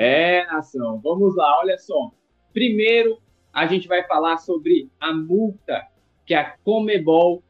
É, 0.00 0.46
nação, 0.46 1.00
vamos 1.00 1.34
lá, 1.34 1.58
olha 1.58 1.76
só. 1.76 2.12
Primeiro, 2.52 3.18
a 3.52 3.66
gente 3.66 3.88
vai 3.88 4.06
falar 4.06 4.38
sobre 4.38 4.88
a 5.00 5.12
multa 5.12 5.84
que 6.24 6.34
a 6.34 6.56
Comebol. 6.62 7.42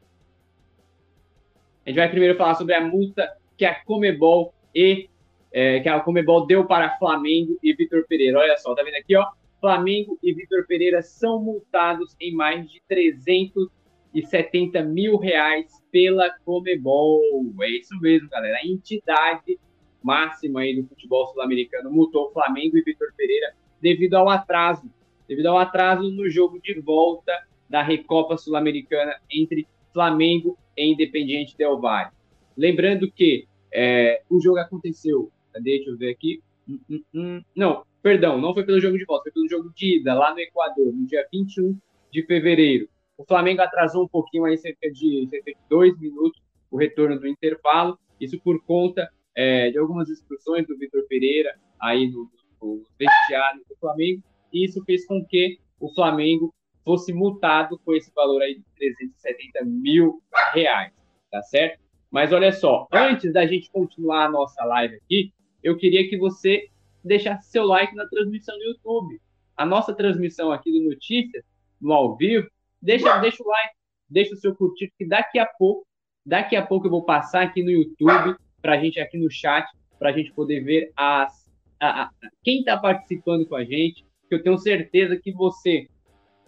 A 1.85 1.89
gente 1.89 1.99
vai 1.99 2.09
primeiro 2.09 2.35
falar 2.35 2.55
sobre 2.55 2.73
a 2.73 2.81
multa 2.81 3.31
que 3.55 3.65
a 3.65 3.75
Comebol 3.75 4.51
e 4.73 5.07
é, 5.51 5.79
que 5.79 5.87
a 5.87 5.99
Comebol 5.99 6.47
deu 6.47 6.65
para 6.65 6.97
Flamengo 6.97 7.55
e 7.61 7.71
Vitor 7.71 8.03
Pereira. 8.07 8.39
Olha 8.39 8.57
só, 8.57 8.73
tá 8.73 8.81
vendo 8.81 8.95
aqui, 8.95 9.15
ó? 9.15 9.27
Flamengo 9.61 10.17
e 10.23 10.33
Vitor 10.33 10.65
Pereira 10.65 11.03
são 11.03 11.39
multados 11.39 12.15
em 12.19 12.33
mais 12.33 12.67
de 12.67 12.81
370 12.87 14.81
mil 14.85 15.17
reais 15.17 15.71
pela 15.91 16.31
Comebol. 16.43 17.21
É 17.61 17.69
isso 17.69 17.95
mesmo, 18.01 18.27
galera. 18.27 18.57
A 18.57 18.65
entidade 18.65 19.59
máxima 20.03 20.61
aí 20.61 20.75
do 20.75 20.87
futebol 20.87 21.27
sul-americano 21.27 21.91
multou 21.91 22.31
Flamengo 22.31 22.77
e 22.77 22.81
Vitor 22.81 23.13
Pereira 23.15 23.53
devido 23.81 24.15
ao 24.15 24.29
atraso, 24.29 24.89
devido 25.27 25.47
ao 25.47 25.57
atraso 25.57 26.09
no 26.11 26.29
jogo 26.29 26.59
de 26.61 26.79
volta 26.79 27.31
da 27.69 27.81
Recopa 27.81 28.37
Sul-Americana 28.37 29.15
entre 29.31 29.67
Flamengo 29.93 30.57
e 30.75 30.91
Independiente 30.91 31.55
Del 31.57 31.79
Valle. 31.79 32.11
Lembrando 32.57 33.11
que 33.11 33.47
é, 33.71 34.21
o 34.29 34.39
jogo 34.41 34.57
aconteceu, 34.57 35.31
deixa 35.61 35.89
eu 35.89 35.97
ver 35.97 36.11
aqui, 36.11 36.41
hum, 36.67 36.79
hum, 36.89 37.03
hum. 37.13 37.41
não, 37.55 37.83
perdão, 38.01 38.39
não 38.39 38.53
foi 38.53 38.65
pelo 38.65 38.79
jogo 38.79 38.97
de 38.97 39.05
volta, 39.05 39.23
foi 39.23 39.31
pelo 39.31 39.49
jogo 39.49 39.71
de 39.75 39.97
ida, 39.97 40.13
lá 40.13 40.33
no 40.33 40.39
Equador, 40.39 40.93
no 40.93 41.05
dia 41.05 41.25
21 41.31 41.77
de 42.11 42.23
fevereiro. 42.23 42.89
O 43.17 43.23
Flamengo 43.23 43.61
atrasou 43.61 44.05
um 44.05 44.07
pouquinho 44.07 44.45
aí, 44.45 44.57
cerca 44.57 44.89
de, 44.91 45.27
cerca 45.29 45.51
de 45.51 45.57
dois 45.69 45.97
minutos, 45.99 46.41
o 46.71 46.77
retorno 46.77 47.19
do 47.19 47.27
intervalo, 47.27 47.97
isso 48.19 48.39
por 48.39 48.63
conta 48.63 49.09
é, 49.39 49.71
de 49.71 49.77
algumas 49.77 50.09
instruções 50.09 50.67
do 50.67 50.77
Vitor 50.77 51.01
Pereira 51.07 51.57
aí 51.79 52.09
no, 52.11 52.29
no 52.61 52.83
vestiário 52.99 53.61
do 53.69 53.75
Flamengo, 53.77 54.21
e 54.51 54.65
isso 54.65 54.83
fez 54.83 55.05
com 55.05 55.25
que 55.25 55.57
o 55.79 55.93
Flamengo 55.93 56.53
fosse 56.83 57.13
multado 57.13 57.79
com 57.85 57.93
esse 57.93 58.11
valor 58.13 58.41
aí 58.41 58.55
de 58.55 58.63
370 58.75 59.63
mil 59.63 60.21
reais, 60.53 60.91
tá 61.31 61.41
certo? 61.43 61.79
Mas 62.11 62.33
olha 62.33 62.51
só, 62.51 62.85
antes 62.91 63.31
da 63.31 63.45
gente 63.45 63.71
continuar 63.71 64.25
a 64.25 64.29
nossa 64.29 64.61
live 64.65 64.95
aqui, 64.97 65.31
eu 65.63 65.77
queria 65.77 66.09
que 66.09 66.17
você 66.17 66.67
deixasse 67.01 67.49
seu 67.49 67.63
like 67.63 67.95
na 67.95 68.05
transmissão 68.07 68.57
no 68.57 68.63
YouTube. 68.65 69.21
A 69.55 69.65
nossa 69.65 69.93
transmissão 69.93 70.51
aqui 70.51 70.69
do 70.69 70.89
Notícias, 70.89 71.45
no 71.79 71.93
ao 71.93 72.17
vivo, 72.17 72.45
deixa, 72.81 73.17
deixa 73.19 73.41
o 73.41 73.47
like, 73.47 73.73
deixa 74.09 74.33
o 74.33 74.37
seu 74.37 74.53
curtir, 74.53 74.91
que 74.97 75.07
daqui 75.07 75.39
a 75.39 75.45
pouco, 75.45 75.87
daqui 76.25 76.57
a 76.57 76.65
pouco 76.65 76.87
eu 76.87 76.91
vou 76.91 77.05
passar 77.05 77.43
aqui 77.43 77.63
no 77.63 77.71
YouTube, 77.71 78.35
para 78.61 78.73
a 78.73 78.77
gente 78.77 78.99
aqui 78.99 79.17
no 79.17 79.29
chat, 79.29 79.67
para 79.97 80.09
a 80.09 80.13
gente 80.13 80.31
poder 80.33 80.61
ver 80.61 80.91
as, 80.95 81.49
a, 81.79 82.03
a, 82.03 82.09
quem 82.43 82.59
está 82.59 82.77
participando 82.77 83.45
com 83.45 83.55
a 83.55 83.63
gente, 83.63 84.05
que 84.27 84.35
eu 84.35 84.43
tenho 84.43 84.57
certeza 84.57 85.17
que 85.17 85.31
você 85.31 85.87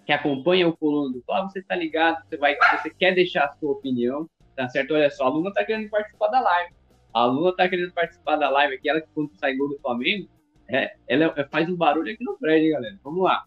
que 0.05 0.11
acompanha 0.11 0.67
o 0.67 0.75
coluna 0.75 1.13
do 1.13 1.21
Flávio, 1.23 1.51
você 1.51 1.59
está 1.59 1.75
ligado, 1.75 2.23
você, 2.27 2.37
vai, 2.37 2.55
você 2.55 2.89
quer 2.89 3.13
deixar 3.13 3.45
a 3.45 3.51
sua 3.53 3.71
opinião, 3.71 4.27
tá 4.55 4.67
certo? 4.67 4.93
Olha 4.93 5.09
só, 5.09 5.25
a 5.25 5.29
Luna 5.29 5.49
está 5.49 5.63
querendo 5.63 5.89
participar 5.89 6.27
da 6.27 6.39
live. 6.41 6.73
A 7.13 7.25
Luna 7.25 7.49
está 7.49 7.69
querendo 7.69 7.93
participar 7.93 8.35
da 8.37 8.49
live 8.49 8.75
aqui, 8.75 8.89
ela 8.89 9.01
que 9.01 9.07
quando 9.13 9.35
sai 9.35 9.55
gol 9.55 9.69
do 9.69 9.79
Flamengo, 9.79 10.27
é, 10.67 10.95
ela 11.07 11.33
é, 11.35 11.45
faz 11.45 11.69
um 11.69 11.75
barulho 11.75 12.11
aqui 12.11 12.23
no 12.23 12.37
prédio, 12.37 12.67
hein, 12.67 12.71
galera? 12.71 12.99
Vamos 13.03 13.23
lá. 13.23 13.43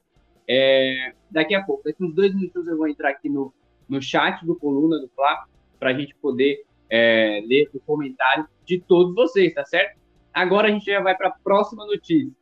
É, 0.46 1.12
daqui 1.30 1.54
a 1.54 1.62
pouco, 1.62 1.82
daqui 1.84 2.04
uns 2.04 2.14
dois 2.14 2.34
minutos 2.34 2.66
eu 2.68 2.76
vou 2.76 2.86
entrar 2.86 3.10
aqui 3.10 3.28
no, 3.28 3.52
no 3.88 4.00
chat 4.00 4.44
do 4.44 4.54
Coluna 4.56 4.98
do 4.98 5.08
Flávio, 5.08 5.48
para 5.78 5.90
a 5.90 5.94
gente 5.94 6.14
poder 6.16 6.64
é, 6.90 7.42
ler 7.46 7.68
o 7.74 7.80
comentário 7.80 8.46
de 8.64 8.80
todos 8.80 9.14
vocês, 9.14 9.52
tá 9.54 9.64
certo? 9.64 9.98
Agora 10.32 10.68
a 10.68 10.70
gente 10.70 10.86
já 10.86 11.00
vai 11.00 11.16
para 11.16 11.28
a 11.28 11.34
próxima 11.42 11.86
notícia. 11.86 12.32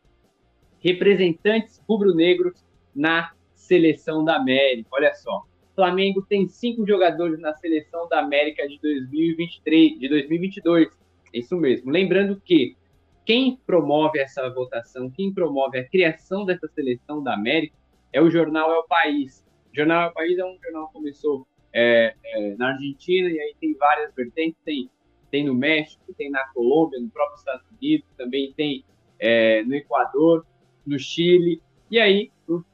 Representantes 0.81 1.81
rubro-negros 1.89 2.65
na 2.95 3.33
seleção 3.55 4.25
da 4.25 4.37
América. 4.37 4.89
Olha 4.93 5.15
só. 5.15 5.45
Flamengo 5.75 6.23
tem 6.23 6.47
cinco 6.49 6.87
jogadores 6.87 7.39
na 7.41 7.55
seleção 7.55 8.09
da 8.09 8.21
América 8.21 8.67
de 8.69 8.79
2023, 8.81 9.99
de 9.99 10.09
2022. 10.09 10.89
Isso 11.33 11.57
mesmo. 11.57 11.91
Lembrando 11.91 12.41
que 12.41 12.77
quem 13.25 13.57
promove 13.67 14.19
essa 14.19 14.49
votação, 14.51 15.11
quem 15.11 15.33
promove 15.33 15.79
a 15.79 15.89
criação 15.89 16.45
dessa 16.45 16.69
seleção 16.69 17.23
da 17.23 17.35
América 17.35 17.75
é 18.13 18.21
o 18.21 18.31
jornal 18.31 18.71
É 18.71 18.79
o 18.79 18.85
País. 18.85 19.45
O 19.73 19.77
jornal 19.77 20.03
É 20.03 20.07
o 20.09 20.13
País 20.13 20.39
é 20.39 20.45
um 20.45 20.59
jornal 20.63 20.89
que 20.89 20.93
começou 20.93 21.47
é, 21.73 22.15
é, 22.25 22.55
na 22.57 22.69
Argentina 22.69 23.29
e 23.29 23.41
aí 23.41 23.55
tem 23.61 23.75
várias 23.75 24.15
vertentes. 24.15 24.61
Tem, 24.65 24.91
tem 25.31 25.45
no 25.45 25.55
México, 25.55 26.03
tem 26.17 26.31
na 26.31 26.47
Colômbia, 26.49 27.01
no 27.01 27.09
próprio 27.09 27.39
Estados 27.39 27.67
Unidos, 27.71 28.07
também 28.17 28.53
tem 28.53 28.85
é, 29.19 29.63
no 29.65 29.75
Equador, 29.75 30.47
no 30.87 30.99
Chile. 30.99 31.61
E 31.91 31.99
aí 31.99 32.31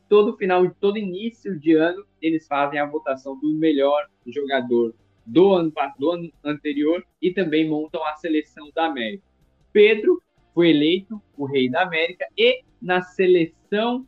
todo 0.08 0.36
final, 0.36 0.68
todo 0.80 0.98
início 0.98 1.58
de 1.58 1.74
ano, 1.74 2.04
eles 2.20 2.46
fazem 2.46 2.80
a 2.80 2.86
votação 2.86 3.38
do 3.38 3.52
melhor 3.54 4.08
jogador 4.26 4.94
do 5.24 5.52
ano, 5.52 5.72
do 5.98 6.10
ano 6.10 6.32
anterior 6.42 7.04
e 7.20 7.30
também 7.30 7.68
montam 7.68 8.02
a 8.04 8.14
seleção 8.14 8.70
da 8.74 8.86
América. 8.86 9.22
Pedro 9.72 10.22
foi 10.54 10.70
eleito 10.70 11.20
o 11.36 11.44
rei 11.44 11.68
da 11.68 11.82
América 11.82 12.26
e 12.36 12.62
na 12.80 13.02
seleção 13.02 14.06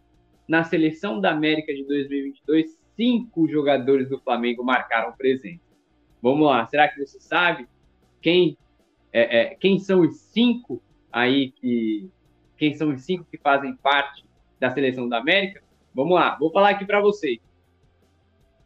na 0.48 0.64
seleção 0.64 1.20
da 1.20 1.30
América 1.30 1.72
de 1.72 1.84
2022, 1.84 2.76
cinco 3.00 3.48
jogadores 3.48 4.10
do 4.10 4.20
Flamengo 4.20 4.62
marcaram 4.62 5.12
presença. 5.12 5.64
Vamos 6.20 6.46
lá, 6.46 6.66
será 6.66 6.86
que 6.86 7.02
você 7.02 7.18
sabe 7.18 7.66
quem 8.20 8.58
é, 9.10 9.40
é, 9.40 9.54
quem 9.54 9.78
são 9.78 10.02
os 10.02 10.18
cinco 10.18 10.82
aí 11.10 11.50
que 11.52 12.10
quem 12.58 12.74
são 12.74 12.90
os 12.90 13.00
cinco 13.00 13.24
que 13.30 13.38
fazem 13.38 13.74
parte 13.76 14.22
da 14.58 14.70
seleção 14.70 15.08
da 15.08 15.16
América? 15.16 15.62
Vamos 15.94 16.14
lá, 16.14 16.36
vou 16.38 16.52
falar 16.52 16.70
aqui 16.70 16.84
para 16.84 17.00
vocês. 17.00 17.38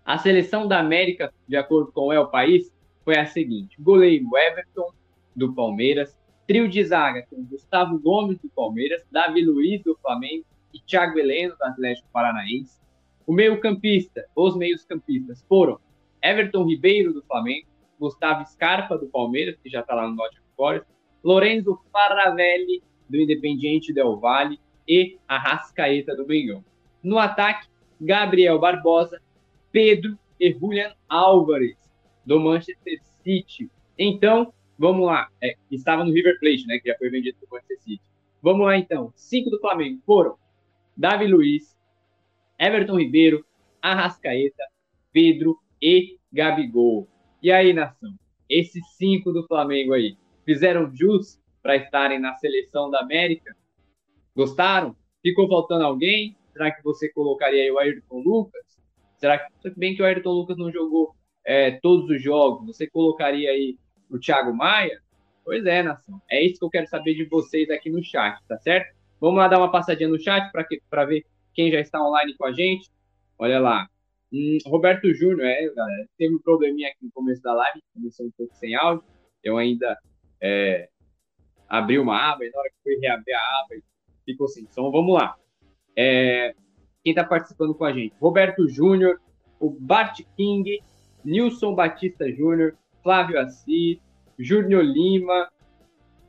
A 0.05 0.19
seleção 0.19 0.67
da 0.67 0.81
América, 0.81 1.33
de 1.47 1.57
acordo 1.57 1.93
com 1.93 2.09
o 2.09 2.13
El 2.13 2.27
País, 2.27 2.75
foi 3.05 3.17
a 3.17 3.27
seguinte: 3.27 3.81
goleiro 3.81 4.37
Everton, 4.37 4.91
do 5.37 5.55
Palmeiras, 5.55 6.19
trio 6.45 6.69
de 6.69 6.83
zaga 6.83 7.25
com 7.31 7.45
Gustavo 7.45 8.01
Gomes, 8.01 8.41
do 8.41 8.49
Palmeiras, 8.49 9.01
Davi 9.13 9.45
Luiz, 9.45 9.81
do 9.85 9.97
Flamengo 10.03 10.45
e 10.73 10.81
Thiago 10.81 11.21
Heleno, 11.21 11.55
do 11.57 11.65
Atlético 11.65 12.09
Paranaense. 12.13 12.84
O 13.27 13.33
meio-campista, 13.33 14.27
os 14.37 14.57
meios-campistas 14.57 15.45
foram 15.49 15.79
Everton 16.23 16.65
Ribeiro, 16.65 17.13
do 17.13 17.23
Flamengo, 17.23 17.67
Gustavo 17.99 18.45
Scarpa, 18.47 18.99
do 18.99 19.07
Palmeiras, 19.07 19.57
que 19.63 19.71
já 19.71 19.81
está 19.81 19.95
lá 19.95 20.09
no 20.09 20.15
Nottingham 20.15 20.45
Forest, 20.57 20.87
Lorenzo 21.23 21.81
Faravelli, 21.91 22.83
do 23.09 23.19
Independiente 23.19 23.93
Del 23.93 24.19
Valle 24.19 24.59
e 24.87 25.19
Arrascaeta, 25.27 26.15
do 26.15 26.27
Mengão. 26.27 26.65
No 27.03 27.19
ataque, 27.19 27.69
Gabriel 28.01 28.59
Barbosa, 28.59 29.21
Pedro 29.73 30.19
e 30.39 30.53
Julian 30.53 30.93
Álvares, 31.09 31.77
do 32.25 32.41
Manchester 32.41 33.01
City. 33.23 33.71
Então, 33.99 34.53
vamos 34.79 35.07
lá. 35.07 35.29
É, 35.41 35.57
estava 35.71 36.05
no 36.05 36.13
River 36.13 36.39
Plate, 36.41 36.67
né? 36.67 36.79
Que 36.79 36.91
já 36.91 36.99
foi 36.99 37.11
vendido 37.11 37.39
para 37.39 37.47
o 37.47 37.51
Manchester 37.53 37.81
City. 37.81 38.03
Vamos 38.43 38.67
lá, 38.67 38.77
então. 38.77 39.13
Cinco 39.17 39.51
do 39.51 39.61
Flamengo 39.61 40.01
foram 40.05 40.37
Davi 40.97 41.27
Luiz, 41.27 41.77
Everton 42.59 42.99
Ribeiro, 42.99 43.45
Arrascaeta, 43.81 44.65
Pedro 45.13 45.59
e 45.81 46.19
Gabigol. 46.33 47.09
E 47.43 47.53
aí, 47.53 47.73
nação? 47.73 48.15
Esses 48.49 48.83
cinco 48.97 49.33
do 49.33 49.47
Flamengo 49.47 49.93
aí 49.93 50.17
fizeram 50.45 50.95
jus 50.95 51.41
para 51.63 51.77
estarem 51.77 52.19
na 52.19 52.35
seleção 52.35 52.91
da 52.91 53.01
América? 53.01 53.57
Gostaram? 54.37 54.97
Ficou 55.23 55.49
faltando 55.49 55.85
alguém? 55.85 56.37
Será 56.53 56.71
que 56.71 56.83
você 56.83 57.09
colocaria 57.09 57.63
aí 57.63 57.71
o 57.71 57.79
Ayrton 57.79 58.19
Lucas? 58.19 58.63
Será 59.17 59.39
que, 59.39 59.71
bem 59.77 59.95
que 59.95 60.03
o 60.03 60.05
Ayrton 60.05 60.33
Lucas 60.33 60.57
não 60.57 60.71
jogou 60.71 61.15
é, 61.45 61.73
todos 61.73 62.09
os 62.11 62.23
jogos, 62.23 62.67
você 62.67 62.87
colocaria 62.87 63.51
aí 63.51 63.79
o 64.11 64.19
Thiago 64.19 64.55
Maia? 64.55 65.01
Pois 65.45 65.65
é, 65.67 65.83
nação. 65.83 66.21
É 66.31 66.43
isso 66.43 66.59
que 66.59 66.65
eu 66.65 66.71
quero 66.71 66.87
saber 66.87 67.15
de 67.15 67.25
vocês 67.25 67.69
aqui 67.71 67.91
no 67.91 68.03
chat, 68.03 68.39
tá 68.49 68.59
certo? 68.59 68.95
Vamos 69.21 69.39
lá 69.39 69.49
dar 69.49 69.59
uma 69.59 69.71
passadinha 69.71 70.09
no 70.09 70.19
chat 70.19 70.51
para 70.89 71.05
ver 71.05 71.25
quem 71.55 71.71
já 71.71 71.81
está 71.81 72.03
online 72.03 72.35
com 72.37 72.47
a 72.47 72.53
gente. 72.53 72.91
Olha 73.39 73.61
lá. 73.61 73.89
Hum, 74.33 74.59
Roberto 74.67 75.13
Júnior, 75.15 75.47
é, 75.47 75.69
galera, 75.75 76.09
teve 76.19 76.35
um 76.35 76.41
probleminha 76.41 76.89
aqui 76.89 77.05
no 77.05 77.13
começo 77.13 77.41
da 77.43 77.55
live, 77.55 77.83
começou 77.95 78.27
um 78.27 78.33
pouco 78.37 78.55
sem 78.57 78.75
áudio. 78.75 79.05
Eu 79.43 79.57
ainda 79.57 79.97
é, 80.43 80.89
abri 81.69 81.99
uma 81.99 82.33
aba 82.33 82.45
e 82.45 82.51
na 82.51 82.59
hora 82.59 82.69
que 82.71 82.83
fui 82.83 82.97
reabrir 82.97 83.35
a 83.35 83.61
aba, 83.61 83.81
ficou 84.25 84.49
sem 84.49 84.67
som. 84.67 84.91
Vamos 84.91 85.15
lá. 85.15 85.37
É, 85.97 86.55
quem 87.03 87.13
está 87.13 87.23
participando 87.23 87.75
com 87.75 87.85
a 87.85 87.93
gente? 87.93 88.15
Roberto 88.19 88.69
Júnior, 88.69 89.21
o 89.61 89.71
Bart 89.71 90.21
King, 90.37 90.83
Nilson 91.25 91.75
Batista 91.75 92.31
Júnior, 92.31 92.77
Flávio 93.03 93.39
Assis, 93.39 93.99
Júnior 94.39 94.83
Lima, 94.83 95.49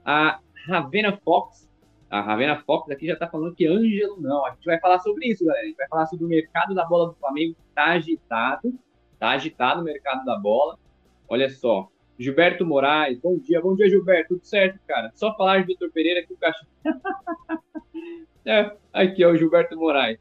a 0.04 0.40
Ravena 0.68 1.18
Fox. 1.24 1.68
A 2.10 2.22
Ravena 2.22 2.62
Fox 2.62 2.90
aqui 2.92 3.08
já 3.08 3.14
está 3.14 3.28
falando 3.28 3.56
que 3.56 3.68
Ângelo 3.68 4.22
não. 4.22 4.46
A 4.46 4.52
gente 4.52 4.66
vai 4.66 4.80
falar 4.80 5.00
sobre 5.00 5.28
isso, 5.28 5.46
galera. 5.46 5.64
A 5.64 5.68
gente 5.68 5.78
vai 5.78 5.88
falar 5.88 6.06
sobre 6.06 6.26
o 6.26 6.28
mercado 6.30 6.74
da 6.74 6.86
bola 6.86 7.08
do 7.08 7.16
Flamengo. 7.16 7.56
Está 7.70 7.86
agitado. 7.94 8.74
Está 9.14 9.30
agitado 9.32 9.82
o 9.82 9.84
mercado 9.84 10.24
da 10.24 10.38
bola. 10.38 10.78
Olha 11.28 11.50
só. 11.50 11.90
Gilberto 12.18 12.66
Moraes, 12.66 13.20
bom 13.20 13.38
dia, 13.38 13.60
bom 13.60 13.76
dia, 13.76 13.90
Gilberto. 13.90 14.36
Tudo 14.36 14.46
certo, 14.46 14.80
cara? 14.88 15.12
Só 15.16 15.36
falar 15.36 15.60
de 15.60 15.66
Vitor 15.68 15.92
Pereira 15.92 16.26
que 16.26 16.34
o 16.34 16.38
cachorro. 16.38 16.70
Aqui, 18.94 19.26
ó, 19.26 19.32
o 19.32 19.38
Gilberto 19.38 19.76
Moraes. 19.78 20.18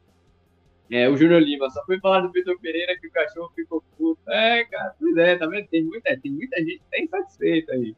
É, 0.91 1.09
o 1.09 1.15
Júnior 1.15 1.41
Lima, 1.41 1.69
só 1.69 1.83
foi 1.85 1.99
falar 1.99 2.21
do 2.21 2.31
Vitor 2.31 2.59
Pereira 2.59 2.99
que 2.99 3.07
o 3.07 3.11
cachorro 3.11 3.51
ficou 3.55 3.83
puto. 3.97 4.19
É, 4.29 4.65
cara, 4.65 4.93
pois 4.99 5.15
é, 5.17 5.35
tá 5.35 5.47
vendo? 5.47 5.67
Tem 5.67 5.83
muita, 5.83 6.19
tem 6.19 6.31
muita 6.31 6.57
gente 6.57 6.79
que 6.79 6.91
tá 6.91 6.99
insatisfeita 7.01 7.73
aí. 7.73 7.95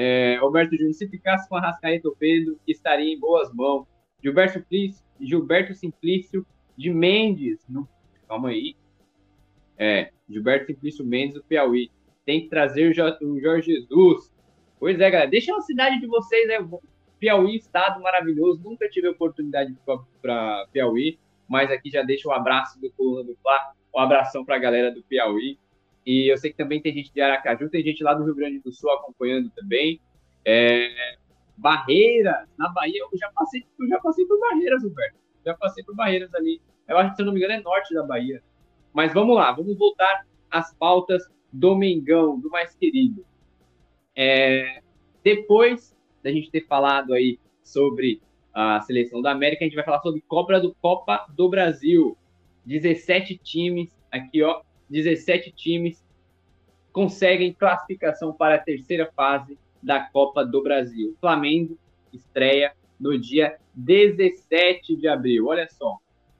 É, 0.00 0.36
Roberto 0.36 0.76
Júnior, 0.76 0.94
se 0.94 1.08
ficasse 1.08 1.48
com 1.48 1.56
a 1.56 1.60
Rascaeta 1.60 2.06
ou 2.06 2.14
Pedro, 2.14 2.56
estaria 2.68 3.12
em 3.12 3.18
boas 3.18 3.52
mãos. 3.52 3.84
Gilberto, 4.22 4.64
Gilberto 5.20 5.74
Simplício 5.74 6.46
de 6.76 6.92
Mendes. 6.92 7.66
No, 7.68 7.88
calma 8.28 8.50
aí. 8.50 8.76
É, 9.76 10.12
Gilberto 10.30 10.66
Simplício 10.66 11.04
Mendes 11.04 11.34
do 11.34 11.42
Piauí. 11.42 11.90
Tem 12.24 12.42
que 12.42 12.48
trazer 12.48 12.88
o 12.88 12.94
Jorge 12.94 13.72
Jesus. 13.72 14.32
Pois 14.78 15.00
é, 15.00 15.10
galera. 15.10 15.28
Deixa 15.28 15.52
a 15.56 15.60
cidade 15.62 15.98
de 15.98 16.06
vocês, 16.06 16.46
né? 16.46 16.58
Piauí, 17.18 17.56
estado 17.56 18.00
maravilhoso. 18.00 18.62
Nunca 18.62 18.88
tive 18.88 19.08
oportunidade 19.08 19.76
para 20.22 20.68
Piauí, 20.70 21.18
mas 21.48 21.72
aqui 21.72 21.90
já 21.90 22.04
deixo 22.04 22.28
um 22.28 22.32
abraço 22.32 22.80
do 22.80 22.88
Coluna 22.92 23.24
do 23.24 23.36
Fla, 23.42 23.72
um 23.92 23.98
abração 23.98 24.44
para 24.44 24.54
a 24.54 24.60
galera 24.60 24.92
do 24.92 25.02
Piauí. 25.02 25.58
E 26.08 26.32
eu 26.32 26.38
sei 26.38 26.50
que 26.50 26.56
também 26.56 26.80
tem 26.80 26.94
gente 26.94 27.12
de 27.12 27.20
Aracaju, 27.20 27.68
tem 27.68 27.84
gente 27.84 28.02
lá 28.02 28.14
do 28.14 28.24
Rio 28.24 28.34
Grande 28.34 28.60
do 28.60 28.72
Sul 28.72 28.90
acompanhando 28.92 29.50
também. 29.50 30.00
É, 30.42 31.18
Barreiras, 31.54 32.48
na 32.56 32.70
Bahia, 32.70 33.02
eu 33.02 33.18
já 33.18 33.30
passei, 33.34 33.62
eu 33.78 33.86
já 33.86 34.00
passei 34.00 34.24
por 34.24 34.40
Barreiras, 34.40 34.82
Roberto. 34.82 35.18
Já 35.44 35.54
passei 35.54 35.84
por 35.84 35.94
Barreiras 35.94 36.34
ali. 36.34 36.62
Eu 36.88 36.96
acho 36.96 37.10
que, 37.10 37.16
se 37.16 37.20
eu 37.20 37.26
não 37.26 37.34
me 37.34 37.38
engano, 37.38 37.60
é 37.60 37.60
norte 37.60 37.92
da 37.92 38.02
Bahia. 38.02 38.42
Mas 38.90 39.12
vamos 39.12 39.36
lá, 39.36 39.52
vamos 39.52 39.76
voltar 39.76 40.26
às 40.50 40.74
pautas 40.76 41.30
do 41.52 41.76
Mengão, 41.76 42.40
do 42.40 42.48
mais 42.48 42.74
querido. 42.74 43.22
É, 44.16 44.80
depois 45.22 45.94
da 46.24 46.32
gente 46.32 46.50
ter 46.50 46.66
falado 46.66 47.12
aí 47.12 47.38
sobre 47.62 48.22
a 48.54 48.80
seleção 48.80 49.20
da 49.20 49.32
América, 49.32 49.62
a 49.62 49.68
gente 49.68 49.76
vai 49.76 49.84
falar 49.84 50.00
sobre 50.00 50.22
Copa 50.22 50.58
do 50.58 50.74
Copa 50.76 51.26
do 51.36 51.50
Brasil. 51.50 52.16
17 52.64 53.36
times, 53.36 53.94
aqui 54.10 54.42
ó, 54.42 54.62
17 54.90 55.52
times 55.52 56.04
conseguem 56.92 57.52
classificação 57.52 58.32
para 58.32 58.56
a 58.56 58.58
terceira 58.58 59.10
fase 59.14 59.58
da 59.82 60.00
Copa 60.00 60.44
do 60.44 60.62
Brasil. 60.62 61.16
Flamengo 61.20 61.78
estreia 62.12 62.72
no 62.98 63.18
dia 63.18 63.56
17 63.74 64.96
de 64.96 65.06
abril. 65.06 65.46
Olha 65.46 65.68
só, 65.70 65.98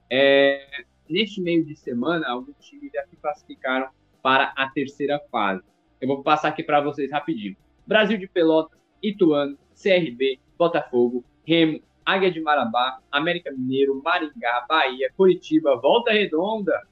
é, 0.09 0.83
neste 1.07 1.41
meio 1.41 1.63
de 1.63 1.75
semana, 1.75 2.27
alguns 2.27 2.57
times 2.59 2.91
já 2.91 3.05
se 3.05 3.15
classificaram 3.15 3.89
para 4.21 4.53
a 4.55 4.69
terceira 4.69 5.19
fase. 5.31 5.63
Eu 6.01 6.07
vou 6.07 6.23
passar 6.23 6.49
aqui 6.49 6.63
para 6.63 6.81
vocês 6.81 7.11
rapidinho. 7.11 7.55
Brasil 7.85 8.17
de 8.17 8.27
Pelotas, 8.27 8.77
Ituano, 9.01 9.57
CRB, 9.81 10.39
Botafogo, 10.57 11.23
Remo, 11.45 11.81
Águia 12.05 12.31
de 12.31 12.41
Marabá, 12.41 12.99
América 13.11 13.51
Mineiro, 13.51 14.01
Maringá, 14.03 14.65
Bahia, 14.67 15.11
Curitiba, 15.15 15.75
Volta 15.77 16.11
Redonda, 16.11 16.87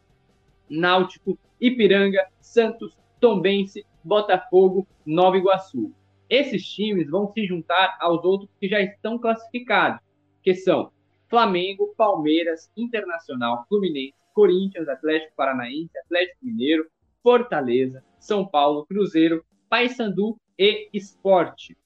Náutico, 0.69 1.37
Ipiranga, 1.59 2.25
Santos, 2.39 2.97
Tombense, 3.19 3.85
Botafogo, 4.03 4.87
Nova 5.05 5.37
Iguaçu. 5.37 5.93
Esses 6.29 6.65
times 6.67 7.09
vão 7.09 7.31
se 7.31 7.45
juntar 7.45 7.97
aos 7.99 8.23
outros 8.23 8.49
que 8.59 8.67
já 8.67 8.81
estão 8.81 9.17
classificados, 9.17 10.01
que 10.41 10.53
são 10.53 10.91
Flamengo, 11.29 11.93
Palmeiras, 11.97 12.71
Internacional, 12.75 13.65
Fluminense, 13.67 14.15
Corinthians, 14.33 14.87
Atlético 14.87 15.33
Paranaense, 15.35 15.97
Atlético 16.05 16.45
Mineiro, 16.45 16.87
Fortaleza, 17.23 18.03
São 18.19 18.45
Paulo, 18.45 18.85
Cruzeiro, 18.85 19.43
Paysandu 19.69 20.37
e 20.57 20.89
esporte. 20.93 21.77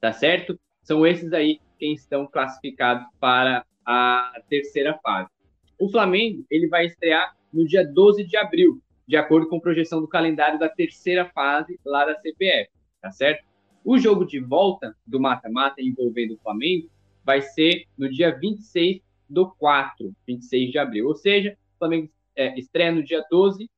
Tá 0.00 0.12
certo? 0.12 0.58
São 0.82 1.06
esses 1.06 1.32
aí 1.32 1.60
quem 1.78 1.94
estão 1.94 2.26
classificados 2.26 3.06
para 3.18 3.64
a 3.84 4.32
terceira 4.48 4.98
fase. 5.02 5.28
O 5.78 5.88
Flamengo 5.88 6.44
ele 6.50 6.68
vai 6.68 6.86
estrear 6.86 7.34
no 7.54 7.66
dia 7.66 7.86
12 7.86 8.24
de 8.24 8.36
abril, 8.36 8.82
de 9.06 9.16
acordo 9.16 9.48
com 9.48 9.56
a 9.56 9.60
projeção 9.60 10.00
do 10.00 10.08
calendário 10.08 10.58
da 10.58 10.68
terceira 10.68 11.24
fase 11.26 11.78
lá 11.84 12.04
da 12.04 12.14
CPF, 12.16 12.70
tá 13.00 13.10
certo? 13.10 13.44
O 13.84 13.98
jogo 13.98 14.24
de 14.24 14.40
volta 14.40 14.96
do 15.06 15.20
mata-mata 15.20 15.80
envolvendo 15.80 16.34
o 16.34 16.38
Flamengo 16.38 16.90
vai 17.24 17.40
ser 17.40 17.84
no 17.96 18.10
dia 18.10 18.36
26 18.38 19.00
do 19.28 19.50
4, 19.56 20.12
26 20.26 20.72
de 20.72 20.78
abril. 20.78 21.06
Ou 21.06 21.14
seja, 21.14 21.56
o 21.74 21.78
Flamengo 21.78 22.10
é, 22.34 22.58
estreia 22.58 22.92
no 22.92 23.02
dia 23.02 23.22
12 23.30 23.68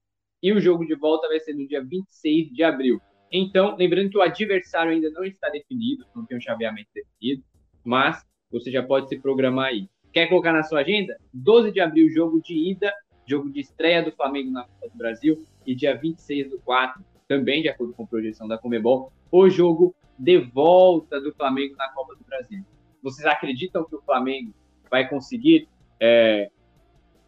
e 0.43 0.53
o 0.53 0.61
jogo 0.61 0.87
de 0.87 0.95
volta 0.95 1.29
vai 1.29 1.41
ser 1.41 1.55
no 1.55 1.67
dia 1.67 1.85
26 1.85 2.53
de 2.53 2.63
abril. 2.63 3.01
Então, 3.31 3.77
lembrando 3.77 4.11
que 4.11 4.19
o 4.19 4.23
adversário 4.23 4.93
ainda 4.93 5.11
não 5.11 5.25
está 5.25 5.49
definido, 5.49 6.07
não 6.15 6.25
tem 6.25 6.37
um 6.37 6.41
chaveamento 6.41 6.89
definido, 6.95 7.43
mas 7.85 8.25
você 8.51 8.71
já 8.71 8.83
pode 8.83 9.09
se 9.09 9.19
programar 9.19 9.67
aí. 9.67 9.89
Quer 10.13 10.29
colocar 10.29 10.53
na 10.53 10.63
sua 10.63 10.81
agenda? 10.81 11.17
12 11.35 11.73
de 11.73 11.81
abril, 11.81 12.09
jogo 12.09 12.41
de 12.41 12.55
ida, 12.71 12.93
jogo 13.27 13.51
de 13.51 13.61
estreia 13.61 14.03
do 14.03 14.13
Flamengo 14.13 14.51
na 14.51 14.63
Copa 14.63 14.89
do 14.89 14.97
Brasil, 14.97 15.45
e 15.67 15.75
dia 15.75 15.97
26 15.97 16.51
do 16.51 16.59
4, 16.61 17.05
também 17.27 17.63
de 17.63 17.69
acordo 17.69 17.93
com 17.93 18.05
a 18.05 18.07
projeção 18.07 18.47
da 18.47 18.57
Comebol, 18.57 19.13
o 19.31 19.51
jogo 19.51 19.95
de 20.19 20.39
volta 20.39 21.21
do 21.21 21.35
Flamengo 21.35 21.77
na 21.77 21.89
Copa 21.91 22.15
do 22.15 22.25
Brasil. 22.25 22.65
Vocês 23.03 23.27
acreditam 23.27 23.85
que 23.85 23.95
o 23.95 24.03
Flamengo 24.03 24.55
vai 24.91 25.09
conseguir 25.09 25.69
é, 26.01 26.51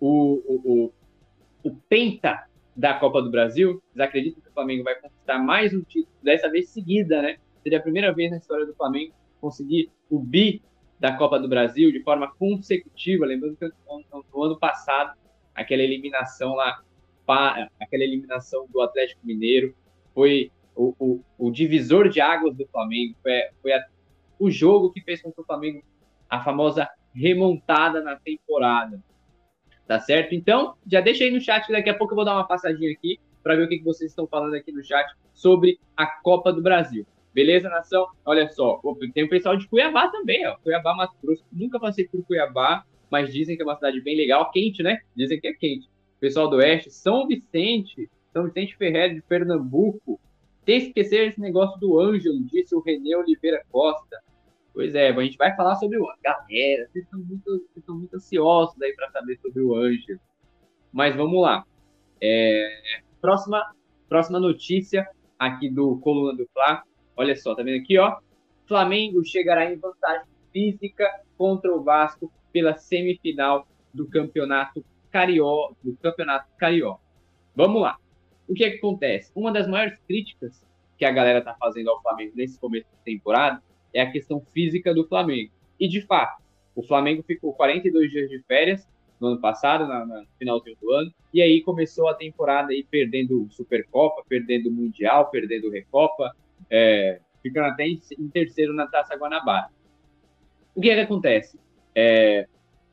o, 0.00 0.42
o, 0.46 0.92
o, 1.64 1.70
o 1.70 1.76
penta 1.88 2.46
da 2.74 2.94
Copa 2.94 3.20
do 3.20 3.30
Brasil. 3.30 3.82
Vocês 3.92 4.08
acreditam 4.08 4.40
que 4.40 4.48
o 4.48 4.52
Flamengo 4.52 4.84
vai 4.84 4.94
conquistar 4.94 5.38
mais 5.38 5.74
um 5.74 5.82
título, 5.82 6.14
dessa 6.22 6.48
vez 6.48 6.68
seguida, 6.70 7.20
né? 7.20 7.38
Seria 7.62 7.78
a 7.78 7.82
primeira 7.82 8.12
vez 8.12 8.30
na 8.30 8.38
história 8.38 8.64
do 8.64 8.74
Flamengo 8.74 9.12
conseguir 9.40 9.90
o 10.08 10.18
bi 10.18 10.62
da 10.98 11.12
Copa 11.16 11.38
do 11.38 11.48
Brasil 11.48 11.92
de 11.92 12.00
forma 12.02 12.32
consecutiva. 12.36 13.26
Lembrando 13.26 13.56
que 13.56 13.66
no, 13.66 14.24
no 14.32 14.42
ano 14.42 14.58
passado, 14.58 15.16
aquela 15.58 15.82
eliminação 15.82 16.54
lá, 16.54 16.82
aquela 17.80 18.04
eliminação 18.04 18.66
do 18.70 18.80
Atlético 18.80 19.26
Mineiro 19.26 19.74
foi 20.14 20.50
o, 20.74 20.94
o, 20.98 21.24
o 21.36 21.50
divisor 21.50 22.08
de 22.08 22.20
águas 22.20 22.56
do 22.56 22.66
Flamengo, 22.68 23.16
foi, 23.22 23.32
foi 23.60 23.72
a, 23.72 23.84
o 24.38 24.50
jogo 24.50 24.90
que 24.90 25.00
fez 25.00 25.20
com 25.20 25.32
que 25.32 25.40
o 25.40 25.44
Flamengo, 25.44 25.82
a 26.30 26.42
famosa 26.42 26.88
remontada 27.14 28.00
na 28.02 28.16
temporada. 28.16 29.02
Tá 29.86 29.98
certo? 29.98 30.34
Então, 30.34 30.76
já 30.86 31.00
deixa 31.00 31.24
aí 31.24 31.30
no 31.30 31.40
chat 31.40 31.70
daqui 31.72 31.88
a 31.88 31.94
pouco 31.94 32.12
eu 32.12 32.16
vou 32.16 32.24
dar 32.24 32.34
uma 32.34 32.46
passadinha 32.46 32.92
aqui 32.92 33.18
para 33.42 33.56
ver 33.56 33.64
o 33.64 33.68
que, 33.68 33.78
que 33.78 33.84
vocês 33.84 34.10
estão 34.10 34.26
falando 34.26 34.54
aqui 34.54 34.70
no 34.70 34.84
chat 34.84 35.10
sobre 35.32 35.80
a 35.96 36.06
Copa 36.06 36.52
do 36.52 36.62
Brasil. 36.62 37.06
Beleza, 37.32 37.68
nação? 37.68 38.06
Olha 38.24 38.48
só, 38.50 38.80
tem 39.14 39.24
o 39.24 39.28
pessoal 39.28 39.56
de 39.56 39.66
Cuiabá 39.68 40.08
também, 40.08 40.46
ó. 40.46 40.56
Cuiabá, 40.58 40.94
Mato 40.94 41.14
Grosso. 41.22 41.44
Nunca 41.50 41.80
passei 41.80 42.06
por 42.06 42.22
Cuiabá, 42.24 42.84
mas 43.10 43.32
dizem 43.32 43.56
que 43.56 43.62
é 43.62 43.64
uma 43.64 43.74
cidade 43.74 44.00
bem 44.00 44.16
legal, 44.16 44.50
quente, 44.50 44.82
né? 44.82 45.00
Dizem 45.14 45.40
que 45.40 45.48
é 45.48 45.52
quente. 45.52 45.88
Pessoal 46.20 46.48
do 46.48 46.56
Oeste, 46.56 46.90
São 46.90 47.26
Vicente, 47.26 48.10
São 48.32 48.44
Vicente 48.44 48.76
Ferreira 48.76 49.14
de 49.14 49.22
Pernambuco. 49.22 50.20
Tem 50.64 50.80
que 50.80 50.86
esquecer 50.88 51.28
esse 51.28 51.40
negócio 51.40 51.78
do 51.80 51.98
Ângelo, 51.98 52.42
disse 52.44 52.74
o 52.74 52.80
Renê 52.80 53.16
Oliveira 53.16 53.64
Costa. 53.70 54.20
Pois 54.74 54.94
é, 54.94 55.08
a 55.08 55.22
gente 55.22 55.36
vai 55.36 55.54
falar 55.56 55.76
sobre 55.76 55.98
o 55.98 56.06
Galera, 56.22 56.88
vocês 56.90 57.04
estão 57.04 57.18
muito, 57.18 57.44
vocês 57.44 57.76
estão 57.76 57.96
muito 57.96 58.14
ansiosos 58.14 58.80
aí 58.82 58.92
para 58.94 59.10
saber 59.10 59.38
sobre 59.38 59.62
o 59.62 59.74
Ângelo. 59.74 60.20
Mas 60.92 61.16
vamos 61.16 61.40
lá. 61.40 61.64
É, 62.20 63.00
próxima, 63.20 63.74
próxima 64.08 64.38
notícia 64.38 65.08
aqui 65.38 65.68
do 65.68 65.98
Coluna 65.98 66.36
do 66.36 66.46
Fla. 66.52 66.82
Olha 67.16 67.34
só, 67.34 67.54
tá 67.54 67.62
vendo 67.62 67.82
aqui, 67.82 67.98
ó? 67.98 68.18
Flamengo 68.66 69.24
chegará 69.24 69.72
em 69.72 69.78
vantagem 69.78 70.26
física 70.52 71.08
contra 71.36 71.74
o 71.74 71.82
Vasco 71.82 72.30
pela 72.58 72.76
semifinal 72.76 73.68
do 73.94 74.04
campeonato 74.08 74.84
carioca, 75.12 75.76
do 75.84 75.96
campeonato 75.96 76.48
carioca. 76.58 77.00
Vamos 77.54 77.80
lá. 77.80 77.96
O 78.48 78.54
que, 78.54 78.64
é 78.64 78.70
que 78.70 78.78
acontece? 78.78 79.30
Uma 79.32 79.52
das 79.52 79.68
maiores 79.68 79.96
críticas 80.08 80.66
que 80.96 81.04
a 81.04 81.12
galera 81.12 81.40
tá 81.40 81.54
fazendo 81.54 81.88
ao 81.88 82.02
Flamengo 82.02 82.32
nesse 82.34 82.58
começo 82.58 82.88
de 82.90 83.04
temporada 83.04 83.62
é 83.94 84.00
a 84.00 84.10
questão 84.10 84.40
física 84.52 84.92
do 84.92 85.06
Flamengo. 85.06 85.52
E, 85.78 85.86
de 85.86 86.00
fato, 86.00 86.42
o 86.74 86.82
Flamengo 86.82 87.22
ficou 87.22 87.52
42 87.52 88.10
dias 88.10 88.28
de 88.28 88.42
férias 88.42 88.88
no 89.20 89.28
ano 89.28 89.40
passado, 89.40 89.86
na, 89.86 90.04
na 90.04 90.24
do 90.40 90.92
ano, 90.92 91.14
e 91.32 91.40
aí 91.40 91.62
começou 91.62 92.08
a 92.08 92.14
temporada 92.14 92.72
aí 92.72 92.84
perdendo 92.90 93.46
Supercopa, 93.50 94.24
perdendo 94.28 94.68
Mundial, 94.68 95.30
perdendo 95.30 95.70
Recopa, 95.70 96.34
é, 96.68 97.20
ficando 97.40 97.66
até 97.66 97.86
em, 97.86 98.00
em, 98.18 98.28
terceiro 98.28 98.72
na 98.72 98.88
Taça 98.88 99.14
Guanabara. 99.14 99.68
O 100.74 100.80
que 100.80 100.90
é 100.90 100.96
que 100.96 101.00
acontece? 101.02 101.56
É, 102.00 102.46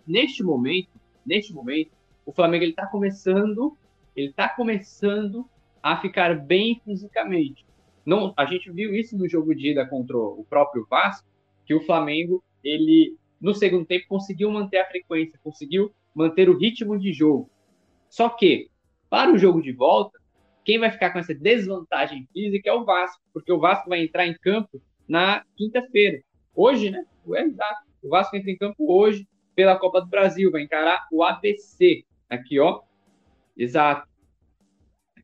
neste 0.08 0.42
momento, 0.42 0.90
neste 1.24 1.54
momento, 1.54 1.92
o 2.26 2.32
Flamengo 2.32 2.64
ele 2.64 2.72
está 2.72 2.88
começando, 2.88 3.78
ele 4.16 4.30
está 4.30 4.50
começando 4.50 5.48
a 5.82 5.96
ficar 5.98 6.34
bem 6.34 6.82
fisicamente. 6.84 7.64
Não, 8.04 8.34
a 8.36 8.46
gente 8.48 8.72
viu 8.72 8.96
isso 8.96 9.16
no 9.16 9.30
jogo 9.30 9.54
de 9.54 9.74
ida 9.74 9.86
contra 9.86 10.18
o 10.18 10.44
próprio 10.50 10.88
Vasco, 10.90 11.28
que 11.68 11.76
o 11.76 11.82
Flamengo, 11.82 12.44
ele 12.64 13.16
no 13.40 13.54
segundo 13.54 13.86
tempo 13.86 14.08
conseguiu 14.08 14.50
manter 14.50 14.80
a 14.80 14.88
frequência, 14.88 15.40
conseguiu 15.44 15.92
manter 16.16 16.50
o 16.50 16.58
ritmo 16.58 16.98
de 16.98 17.14
jogo. 17.14 17.48
Só 18.10 18.28
que 18.28 18.72
para 19.08 19.32
o 19.32 19.38
jogo 19.38 19.62
de 19.62 19.72
volta, 19.72 20.18
quem 20.64 20.80
vai 20.80 20.90
ficar 20.90 21.12
com 21.12 21.20
essa 21.20 21.36
desvantagem 21.36 22.28
física 22.34 22.72
é 22.72 22.74
o 22.74 22.84
Vasco, 22.84 23.22
porque 23.32 23.52
o 23.52 23.60
Vasco 23.60 23.88
vai 23.88 24.02
entrar 24.02 24.26
em 24.26 24.36
campo 24.36 24.82
na 25.08 25.46
quinta-feira. 25.56 26.24
Hoje, 26.56 26.90
né? 26.90 27.06
É 27.36 27.44
exato. 27.44 27.86
O 28.06 28.10
Vasco 28.10 28.36
entra 28.36 28.52
em 28.52 28.58
campo 28.58 28.86
hoje 28.88 29.28
pela 29.56 29.80
Copa 29.80 30.00
do 30.00 30.08
Brasil, 30.08 30.52
vai 30.52 30.62
encarar 30.62 31.08
o 31.12 31.24
ABC. 31.24 32.06
Aqui, 32.30 32.60
ó. 32.60 32.82
Exato. 33.58 34.08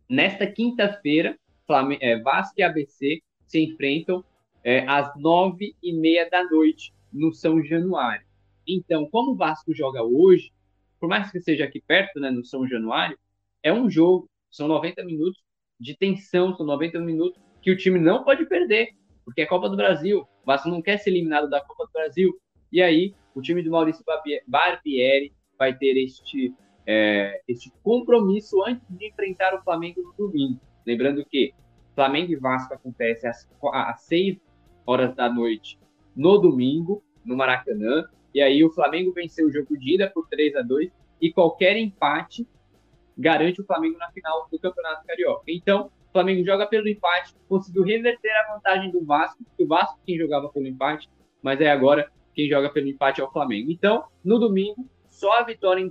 Nesta 0.10 0.48
quinta-feira, 0.48 1.38
é, 2.00 2.20
Vasco 2.20 2.56
e 2.58 2.64
ABC 2.64 3.22
se 3.46 3.64
enfrentam 3.64 4.26
é, 4.64 4.80
às 4.88 5.16
nove 5.16 5.76
e 5.82 5.94
meia 5.94 6.28
da 6.28 6.44
noite 6.44 6.92
no 7.14 7.32
São 7.32 7.64
Januário. 7.64 8.26
Então, 8.68 9.08
como 9.12 9.34
o 9.34 9.36
Vasco 9.36 9.76
joga 9.76 10.02
hoje, 10.02 10.52
por 11.00 11.08
mais 11.08 11.32
que 11.32 11.40
seja 11.40 11.66
aqui 11.66 11.80
perto, 11.80 12.20
né, 12.20 12.32
no 12.32 12.44
São 12.44 12.68
Januário, 12.68 13.18
é 13.62 13.72
um 13.72 13.90
jogo, 13.92 14.28
são 14.50 14.68
90 14.68 15.04
minutos 15.06 15.40
de 15.80 15.96
tensão, 15.96 16.56
são 16.56 16.66
90 16.66 17.00
minutos 17.00 17.40
que 17.62 17.70
o 17.70 17.78
time 17.78 18.00
não 18.00 18.24
pode 18.24 18.46
perder, 18.48 18.90
porque 19.24 19.42
é 19.42 19.46
Copa 19.46 19.70
do 19.70 19.78
Brasil. 19.78 20.22
O 20.42 20.46
Vasco 20.48 20.68
não 20.68 20.82
quer 20.82 20.98
ser 20.98 21.12
eliminado 21.12 21.48
da 21.48 21.62
Copa 21.62 21.86
do 21.86 21.92
Brasil. 21.92 22.34
E 22.72 22.82
aí, 22.82 23.14
o 23.36 23.42
time 23.42 23.62
do 23.62 23.72
Maurício 23.72 24.04
Barbieri 24.48 25.34
vai 25.58 25.76
ter 25.76 25.98
este, 25.98 26.54
é, 26.86 27.42
este 27.48 27.72
compromisso 27.84 28.64
antes 28.64 28.86
de 28.90 29.08
enfrentar 29.08 29.54
o 29.54 29.62
Flamengo 29.62 30.02
no 30.02 30.28
domingo. 30.28 30.60
Lembrando 30.86 31.26
que 31.26 31.54
Flamengo 31.94 32.32
e 32.32 32.36
Vasco 32.36 32.74
acontece 32.74 33.28
às, 33.28 33.48
às 33.74 34.02
6 34.02 34.38
horas 34.86 35.14
da 35.16 35.32
noite 35.32 35.78
no 36.16 36.38
domingo, 36.38 37.04
no 37.26 37.36
Maracanã. 37.36 38.06
E 38.34 38.42
aí 38.42 38.64
o 38.64 38.72
Flamengo 38.72 39.12
venceu 39.14 39.48
o 39.48 39.52
jogo 39.52 39.78
de 39.78 39.96
ida 39.96 40.10
por 40.10 40.28
3 40.30 40.56
a 40.56 40.62
2 40.62 40.92
e 41.22 41.32
qualquer 41.32 41.78
empate 41.78 42.48
garante 43.18 43.62
o 43.62 43.66
Flamengo 43.66 43.98
na 43.98 44.10
final 44.12 44.48
do 44.52 44.58
Campeonato 44.58 45.06
Carioca. 45.06 45.44
Então, 45.48 45.92
o 46.10 46.12
Flamengo 46.12 46.44
joga 46.46 46.66
pelo 46.66 46.88
empate, 46.88 47.36
conseguiu 47.48 47.84
reverter 47.84 48.32
a 48.32 48.56
vantagem 48.56 48.92
do 48.92 49.04
Vasco, 49.06 49.44
o 49.60 49.68
Vasco 49.68 50.00
quem 50.06 50.18
jogava 50.18 50.50
pelo 50.50 50.68
empate, 50.68 51.10
mas 51.42 51.62
é 51.62 51.70
agora 51.70 52.10
quem 52.34 52.50
joga 52.50 52.70
pelo 52.70 52.88
empate 52.88 53.22
é 53.22 53.24
o 53.24 53.32
Flamengo. 53.32 53.72
Então, 53.72 54.06
no 54.24 54.40
domingo, 54.40 54.88
só 55.10 55.40
a 55.40 55.44
vitória 55.44 55.82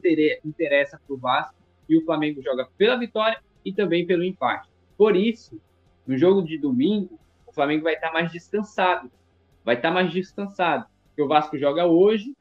interessa 0.45 1.01
para 1.07 1.15
o 1.15 1.19
Vasco 1.19 1.55
e 1.89 1.97
o 1.97 2.05
Flamengo 2.05 2.43
joga 2.43 2.69
pela 2.77 2.97
vitória 2.97 3.39
e 3.65 3.73
também 3.73 4.07
pelo 4.07 4.25
empate. 4.25 4.69
Por 4.97 5.17
isso, 5.17 5.61
no 6.07 6.17
jogo 6.17 6.43
de 6.43 6.59
domingo, 6.59 7.19
o 7.47 7.53
Flamengo 7.53 7.85
vai 7.85 7.95
estar 7.95 8.13
mais 8.13 8.31
descansado. 8.33 9.11
Vai 9.65 9.77
estar 9.77 9.91
mais 9.91 10.13
descansado. 10.13 10.87
Porque 11.09 11.23
o 11.23 11.29
Vasco 11.29 11.59
joga 11.59 11.87
hoje, 11.87 12.35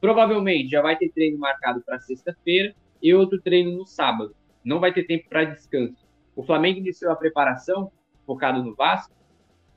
provavelmente 0.00 0.70
já 0.70 0.82
vai 0.82 0.96
ter 0.96 1.10
treino 1.10 1.38
marcado 1.38 1.82
para 1.82 2.00
sexta-feira 2.00 2.74
e 3.02 3.14
outro 3.14 3.40
treino 3.40 3.76
no 3.76 3.86
sábado. 3.86 4.34
Não 4.64 4.80
vai 4.80 4.92
ter 4.92 5.04
tempo 5.04 5.28
para 5.28 5.44
descanso. 5.44 6.06
O 6.34 6.42
Flamengo 6.42 6.78
iniciou 6.78 7.12
a 7.12 7.16
preparação 7.16 7.92
focado 8.26 8.62
no 8.62 8.74
Vasco, 8.74 9.14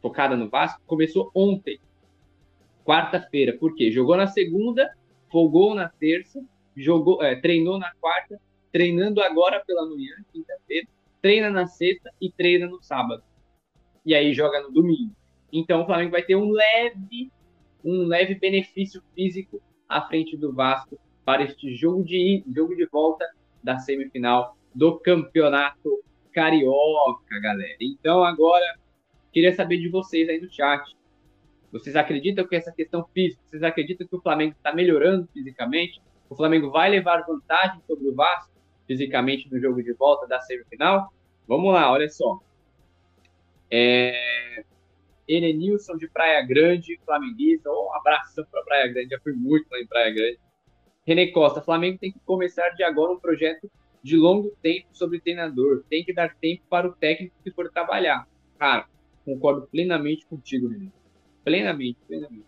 focada 0.02 0.36
no 0.36 0.50
Vasco, 0.50 0.82
começou 0.86 1.32
ontem, 1.34 1.80
quarta-feira. 2.84 3.54
Por 3.58 3.76
quê? 3.76 3.92
Jogou 3.92 4.18
na 4.18 4.28
segunda, 4.28 4.92
folgou 5.32 5.74
na 5.74 5.90
terça, 5.90 6.44
jogou, 6.76 7.22
é, 7.24 7.36
treinou 7.36 7.78
na 7.78 7.92
quarta, 7.96 8.40
treinando 8.72 9.22
agora 9.22 9.64
pela 9.66 9.86
manhã, 9.86 10.16
quinta-feira, 10.32 10.88
treina 11.22 11.50
na 11.50 11.68
sexta 11.68 12.12
e 12.20 12.32
treina 12.32 12.68
no 12.68 12.82
sábado. 12.82 13.24
E 14.06 14.14
aí 14.14 14.34
joga 14.34 14.62
no 14.62 14.72
domingo. 14.72 15.16
Então 15.52 15.84
o 15.84 15.86
Flamengo 15.86 16.12
vai 16.12 16.24
ter 16.24 16.36
um 16.36 16.52
leve, 16.52 17.32
um 17.84 18.06
leve 18.06 18.36
benefício 18.36 19.02
físico 19.16 19.62
à 19.88 20.02
frente 20.02 20.36
do 20.36 20.52
Vasco 20.52 21.00
para 21.24 21.44
este 21.44 21.76
jogo 21.76 22.04
de 22.04 22.44
jogo 22.54 22.76
de 22.76 22.86
volta 22.88 23.26
da 23.64 23.78
semifinal 23.78 24.58
do 24.76 25.00
Campeonato 25.00 26.04
Carioca, 26.34 27.40
galera. 27.40 27.78
Então 27.80 28.24
agora 28.24 28.66
queria 29.32 29.56
saber 29.56 29.78
de 29.78 29.90
vocês 29.90 30.28
aí 30.28 30.42
no 30.42 30.52
chat. 30.52 30.84
Vocês 31.74 31.98
acreditam 31.98 32.48
que 32.48 32.56
essa 32.56 32.72
questão 32.72 33.06
física, 33.14 33.42
vocês 33.46 33.64
acreditam 33.64 34.08
que 34.08 34.16
o 34.16 34.22
Flamengo 34.22 34.54
está 34.56 34.74
melhorando 34.74 35.28
fisicamente? 35.34 36.02
O 36.30 36.36
Flamengo 36.36 36.72
vai 36.72 36.90
levar 36.90 37.26
vantagem 37.26 37.82
sobre 37.86 38.08
o 38.08 38.16
Vasco? 38.16 38.54
fisicamente 38.88 39.52
no 39.52 39.60
jogo 39.60 39.82
de 39.82 39.94
volta 39.94 40.28
da 40.28 40.40
semifinal. 40.42 41.14
Vamos 41.48 41.74
lá, 41.74 41.92
olha 41.92 42.10
só. 42.10 42.40
É... 43.72 44.64
Enenilson 45.28 45.98
de 45.98 46.08
Praia 46.08 46.46
Grande, 46.46 47.00
flamenguista. 47.06 47.70
Um 47.70 47.94
abraço 47.96 48.46
para 48.52 48.64
Praia 48.64 48.88
Grande, 48.92 49.10
já 49.10 49.20
fui 49.20 49.34
muito 49.34 49.70
lá 49.72 49.80
em 49.80 49.88
Praia 49.88 50.14
Grande. 50.14 50.40
René 51.06 51.28
Costa, 51.28 51.62
Flamengo 51.62 51.98
tem 51.98 52.12
que 52.12 52.20
começar 52.20 52.70
de 52.70 52.84
agora 52.84 53.12
um 53.12 53.20
projeto 53.20 53.70
de 54.02 54.16
longo 54.18 54.52
tempo 54.62 54.88
sobre 54.92 55.20
treinador. 55.20 55.84
Tem 55.90 56.04
que 56.04 56.14
dar 56.14 56.36
tempo 56.36 56.64
para 56.70 56.88
o 56.88 56.94
técnico 56.94 57.36
que 57.44 57.52
for 57.52 57.70
trabalhar. 57.72 58.28
Cara, 58.58 58.86
concordo 59.26 59.68
plenamente 59.68 60.26
contigo, 60.26 60.68
René. 60.68 60.92
Plenamente, 61.44 62.00
plenamente. 62.08 62.46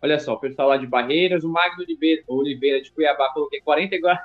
Olha 0.00 0.18
só, 0.20 0.34
o 0.34 0.40
pessoal 0.40 0.68
lá 0.68 0.76
de 0.76 0.86
Barreiras, 0.86 1.42
o 1.42 1.48
Magno 1.48 1.84
Oliveira, 2.28 2.80
de 2.80 2.92
Cuiabá, 2.92 3.32
coloquei 3.32 3.60
40 3.60 3.98
graus, 3.98 4.20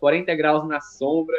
40 0.00 0.34
graus 0.34 0.66
na 0.66 0.80
sombra. 0.80 1.36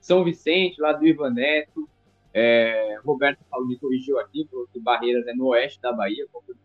São 0.00 0.24
Vicente, 0.24 0.80
lá 0.80 0.92
do 0.92 1.06
Ivan 1.06 1.30
Neto. 1.30 1.88
É, 2.32 2.96
Roberto 3.04 3.42
falou, 3.50 3.66
me 3.66 3.78
corrigiu 3.78 4.18
aqui, 4.18 4.46
falou 4.50 4.68
que 4.72 4.78
Barreiras 4.78 5.26
é 5.26 5.34
no 5.34 5.46
oeste 5.46 5.80
da 5.80 5.92
Bahia, 5.92 6.26
confundi 6.30 6.60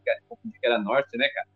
que 0.59 0.65
era 0.65 0.77
norte, 0.77 1.17
né, 1.17 1.27
cara? 1.29 1.47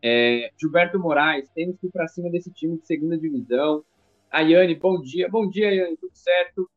É, 0.00 0.50
Gilberto 0.60 0.98
Moraes, 0.98 1.48
temos 1.50 1.76
que 1.78 1.86
ir 1.86 1.90
para 1.90 2.08
cima 2.08 2.30
desse 2.30 2.50
time 2.52 2.78
de 2.78 2.86
segunda 2.86 3.16
divisão. 3.18 3.84
Ayane, 4.30 4.74
bom 4.74 5.00
dia. 5.00 5.28
Bom 5.28 5.48
dia, 5.48 5.68
Ayane, 5.68 5.96
tudo 5.96 6.14
certo? 6.14 6.68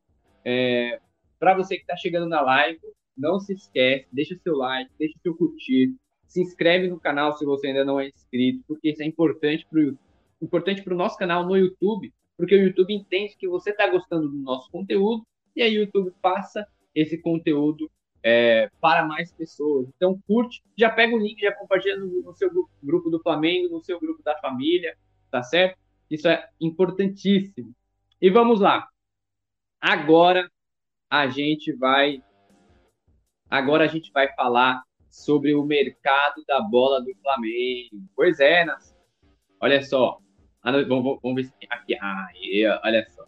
É, 0.43 0.99
para 1.39 1.55
você 1.55 1.75
que 1.75 1.81
está 1.81 1.95
chegando 1.95 2.27
na 2.27 2.41
live, 2.41 2.79
não 3.17 3.39
se 3.39 3.53
esquece, 3.53 4.07
deixa 4.11 4.37
seu 4.37 4.55
like, 4.55 4.91
deixa 4.97 5.17
seu 5.21 5.35
curtir, 5.35 5.95
se 6.27 6.41
inscreve 6.41 6.87
no 6.87 6.99
canal 6.99 7.37
se 7.37 7.45
você 7.45 7.67
ainda 7.67 7.85
não 7.85 7.99
é 7.99 8.09
inscrito, 8.09 8.63
porque 8.67 8.89
isso 8.89 9.01
é 9.01 9.05
importante 9.05 9.65
para 9.69 9.79
o 9.79 9.97
importante 10.41 10.87
o 10.87 10.95
nosso 10.95 11.17
canal 11.17 11.45
no 11.45 11.57
YouTube, 11.57 12.13
porque 12.37 12.55
o 12.55 12.61
YouTube 12.61 12.93
entende 12.93 13.35
que 13.37 13.47
você 13.47 13.71
está 13.71 13.89
gostando 13.89 14.27
do 14.27 14.37
nosso 14.37 14.69
conteúdo 14.69 15.25
e 15.55 15.61
aí 15.61 15.77
o 15.77 15.81
YouTube 15.81 16.11
passa 16.21 16.67
esse 16.93 17.17
conteúdo 17.17 17.89
é, 18.21 18.69
para 18.81 19.05
mais 19.05 19.31
pessoas. 19.31 19.87
Então, 19.95 20.19
curte, 20.27 20.63
já 20.77 20.89
pega 20.89 21.15
o 21.15 21.19
link, 21.19 21.39
já 21.39 21.53
compartilha 21.53 21.97
no, 21.97 22.21
no 22.21 22.33
seu 22.33 22.49
grupo 22.83 23.09
do 23.09 23.21
Flamengo, 23.21 23.69
no 23.69 23.83
seu 23.83 23.99
grupo 23.99 24.21
da 24.23 24.35
família, 24.39 24.97
tá 25.31 25.43
certo? 25.43 25.77
Isso 26.09 26.27
é 26.27 26.47
importantíssimo. 26.59 27.73
E 28.21 28.29
vamos 28.29 28.59
lá. 28.59 28.87
Agora 29.79 30.49
a 31.09 31.27
gente 31.27 31.71
vai 31.73 32.23
agora 33.49 33.85
a 33.85 33.87
gente 33.87 34.11
vai 34.11 34.31
falar 34.33 34.83
sobre 35.09 35.55
o 35.55 35.63
mercado 35.63 36.43
da 36.47 36.61
bola 36.61 37.01
do 37.01 37.13
Flamengo. 37.21 38.03
Pois 38.15 38.39
é, 38.39 38.65
Nas. 38.65 38.95
Olha 39.61 39.81
só, 39.83 40.19
ah, 40.61 40.71
vamos, 40.87 41.19
ver 41.35 41.43
se 41.45 41.53
aqui. 41.69 41.95
Ah, 42.01 42.27
olha 42.83 43.05
só. 43.11 43.23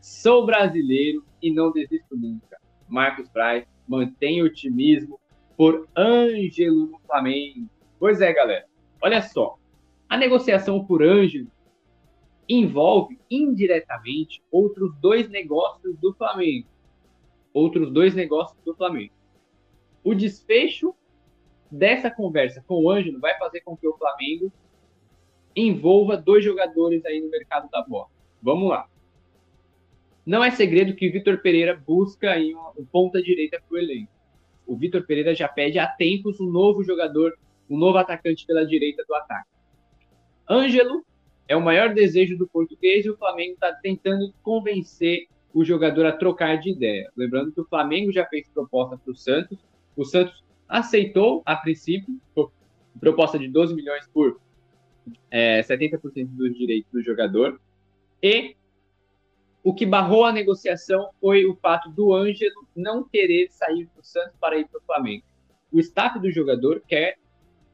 Sou 0.00 0.44
brasileiro 0.44 1.24
e 1.40 1.52
não 1.52 1.72
desisto 1.72 2.16
nunca. 2.16 2.58
Marcos 2.88 3.28
Braz 3.28 3.64
mantém 3.86 4.42
otimismo 4.42 5.18
por 5.56 5.88
Ângelo 5.96 6.86
no 6.86 6.98
Flamengo. 7.06 7.70
Pois 7.98 8.20
é, 8.20 8.32
galera. 8.32 8.66
Olha 9.00 9.22
só. 9.22 9.56
A 10.08 10.16
negociação 10.16 10.84
por 10.84 11.02
Ângelo 11.02 11.50
envolve 12.48 13.18
indiretamente 13.30 14.42
outros 14.50 14.94
dois 15.00 15.28
negócios 15.30 15.96
do 15.98 16.12
Flamengo. 16.14 16.68
Outros 17.52 17.90
dois 17.92 18.14
negócios 18.14 18.60
do 18.64 18.74
Flamengo. 18.74 19.14
O 20.04 20.14
desfecho 20.14 20.94
dessa 21.70 22.10
conversa 22.10 22.62
com 22.66 22.84
o 22.84 22.90
Ângelo 22.90 23.18
vai 23.18 23.36
fazer 23.38 23.62
com 23.62 23.76
que 23.76 23.88
o 23.88 23.96
Flamengo 23.96 24.52
envolva 25.56 26.16
dois 26.16 26.44
jogadores 26.44 27.04
aí 27.04 27.20
no 27.20 27.30
mercado 27.30 27.70
da 27.70 27.82
bola. 27.82 28.08
Vamos 28.42 28.68
lá. 28.68 28.86
Não 30.26 30.42
é 30.42 30.50
segredo 30.50 30.94
que 30.94 31.08
o 31.08 31.12
Vitor 31.12 31.38
Pereira 31.38 31.74
busca 31.74 32.30
aí 32.30 32.54
uma, 32.54 32.72
ponta 32.90 33.22
direita 33.22 33.60
para 33.60 33.74
o 33.74 33.78
elenco. 33.78 34.12
O 34.66 34.76
Vitor 34.76 35.04
Pereira 35.06 35.34
já 35.34 35.48
pede 35.48 35.78
há 35.78 35.86
tempos 35.86 36.40
um 36.40 36.50
novo 36.50 36.82
jogador, 36.82 37.36
um 37.68 37.76
novo 37.76 37.98
atacante 37.98 38.46
pela 38.46 38.66
direita 38.66 39.04
do 39.06 39.14
ataque. 39.14 39.48
Ângelo 40.48 41.04
é 41.46 41.54
o 41.54 41.60
maior 41.60 41.92
desejo 41.92 42.36
do 42.38 42.46
português 42.46 43.04
e 43.04 43.10
o 43.10 43.16
Flamengo 43.16 43.54
está 43.54 43.72
tentando 43.74 44.32
convencer 44.42 45.28
o 45.52 45.64
jogador 45.64 46.06
a 46.06 46.12
trocar 46.12 46.58
de 46.58 46.70
ideia. 46.70 47.10
Lembrando 47.16 47.52
que 47.52 47.60
o 47.60 47.66
Flamengo 47.66 48.10
já 48.10 48.26
fez 48.26 48.48
proposta 48.48 48.96
para 48.96 49.12
o 49.12 49.16
Santos. 49.16 49.58
O 49.96 50.04
Santos 50.04 50.42
aceitou, 50.68 51.42
a 51.44 51.56
princípio, 51.56 52.18
proposta 52.98 53.38
de 53.38 53.48
12 53.48 53.74
milhões 53.74 54.06
por 54.12 54.40
é, 55.30 55.60
70% 55.62 56.26
dos 56.28 56.56
direitos 56.56 56.90
do 56.92 57.02
jogador. 57.02 57.60
E 58.22 58.56
o 59.62 59.74
que 59.74 59.86
barrou 59.86 60.24
a 60.24 60.32
negociação 60.32 61.10
foi 61.20 61.46
o 61.46 61.56
fato 61.56 61.90
do 61.90 62.12
Ângelo 62.12 62.66
não 62.74 63.04
querer 63.04 63.48
sair 63.50 63.88
do 63.96 64.02
Santos 64.02 64.36
para 64.40 64.58
ir 64.58 64.68
para 64.68 64.78
o 64.78 64.82
Flamengo. 64.82 65.24
O 65.72 65.80
staff 65.80 66.18
do 66.18 66.30
jogador 66.30 66.82
quer, 66.86 67.16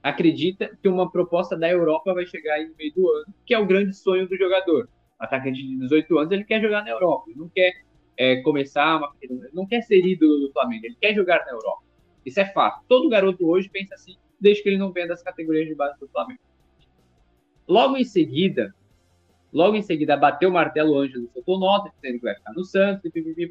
acredita 0.03 0.77
que 0.83 0.89
uma 0.89 1.11
proposta 1.11 1.57
da 1.57 1.69
Europa 1.69 2.15
vai 2.15 2.27
chegar 2.27 2.55
aí 2.55 2.69
no 2.69 2.77
meio 2.77 2.95
do 2.95 3.11
ano, 3.11 3.35
que 3.45 3.55
é 3.55 3.59
o 3.59 3.67
grande 3.67 3.95
sonho 3.95 4.29
do 4.29 4.37
jogador. 4.37 4.89
Atacante 5.19 5.63
de 5.63 5.77
18 5.77 6.19
anos, 6.19 6.33
ele 6.33 6.45
quer 6.45 6.63
jogar 6.63 6.83
na 6.83 6.91
Europa, 6.91 7.25
ele 7.29 7.39
não 7.39 7.49
quer 7.49 7.73
é, 8.17 8.41
começar, 8.43 8.97
uma, 8.97 9.13
não 9.53 9.67
quer 9.67 9.83
ser 9.83 10.05
ídolo 10.05 10.47
do 10.47 10.53
Flamengo, 10.53 10.87
ele 10.87 10.97
quer 10.99 11.15
jogar 11.15 11.45
na 11.45 11.53
Europa. 11.53 11.83
Isso 12.25 12.41
é 12.41 12.47
fato. 12.47 12.85
Todo 12.89 13.09
garoto 13.09 13.47
hoje 13.49 13.69
pensa 13.69 13.95
assim, 13.95 14.17
desde 14.41 14.63
que 14.63 14.69
ele 14.69 14.79
não 14.79 14.93
venha 14.93 15.09
das 15.09 15.23
categorias 15.23 15.67
de 15.67 15.75
base 15.75 15.99
do 15.99 16.09
Flamengo. 16.09 16.41
Logo 17.67 17.97
em 17.97 18.05
seguida, 18.05 18.75
logo 19.53 19.77
em 19.77 19.83
seguida 19.83 20.17
bateu 20.17 20.51
o 20.51 20.53
martelo, 20.53 20.93
o 20.93 20.99
Ângelo 20.99 21.31
soltou 21.33 21.59
nota, 21.59 21.91
dizendo 21.95 22.19
que 22.19 22.25
vai 22.25 22.35
ficar 22.35 22.53
no 22.53 22.65
Santos, 22.65 23.05
e 23.05 23.11
pipipi, 23.11 23.49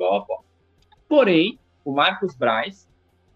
Porém, 1.08 1.58
o 1.84 1.92
Marcos 1.92 2.36
Braz, 2.36 2.88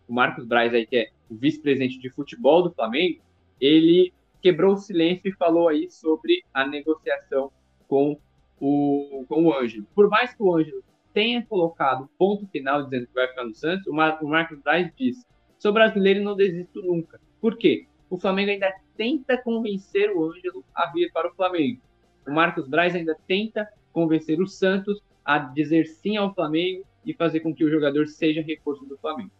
o 0.07 0.13
Marcos 0.13 0.45
Braz 0.45 0.73
aí 0.73 0.85
que 0.85 0.97
é 0.97 1.09
o 1.29 1.35
vice-presidente 1.35 1.99
de 1.99 2.09
futebol 2.09 2.61
do 2.61 2.71
Flamengo, 2.71 3.21
ele 3.59 4.13
quebrou 4.41 4.73
o 4.73 4.77
silêncio 4.77 5.29
e 5.29 5.35
falou 5.35 5.69
aí 5.69 5.89
sobre 5.89 6.43
a 6.53 6.67
negociação 6.67 7.51
com 7.87 8.19
o, 8.59 9.25
com 9.27 9.45
o 9.45 9.57
Ângelo. 9.57 9.87
Por 9.95 10.09
mais 10.09 10.33
que 10.33 10.43
o 10.43 10.53
Ângelo 10.53 10.83
tenha 11.13 11.45
colocado 11.45 12.09
ponto 12.17 12.47
final 12.47 12.83
dizendo 12.83 13.07
que 13.07 13.13
vai 13.13 13.27
ficar 13.27 13.43
no 13.43 13.53
Santos, 13.53 13.87
o, 13.87 13.93
Mar, 13.93 14.19
o 14.21 14.27
Marcos 14.27 14.59
Braz 14.61 14.91
disse: 14.97 15.25
sou 15.59 15.71
brasileiro 15.71 16.19
e 16.19 16.23
não 16.23 16.35
desisto 16.35 16.81
nunca. 16.81 17.19
Por 17.39 17.57
quê? 17.57 17.87
O 18.09 18.17
Flamengo 18.17 18.51
ainda 18.51 18.73
tenta 18.97 19.37
convencer 19.41 20.11
o 20.11 20.25
Ângelo 20.25 20.63
a 20.75 20.91
vir 20.91 21.11
para 21.11 21.31
o 21.31 21.35
Flamengo. 21.35 21.81
O 22.27 22.31
Marcos 22.31 22.67
Braz 22.67 22.95
ainda 22.95 23.17
tenta 23.27 23.67
convencer 23.91 24.39
o 24.39 24.47
Santos 24.47 25.01
a 25.23 25.39
dizer 25.39 25.85
sim 25.85 26.17
ao 26.17 26.33
Flamengo 26.33 26.85
e 27.05 27.13
fazer 27.13 27.39
com 27.41 27.53
que 27.53 27.63
o 27.63 27.69
jogador 27.69 28.07
seja 28.07 28.41
reforço 28.41 28.85
do 28.85 28.97
Flamengo. 28.97 29.31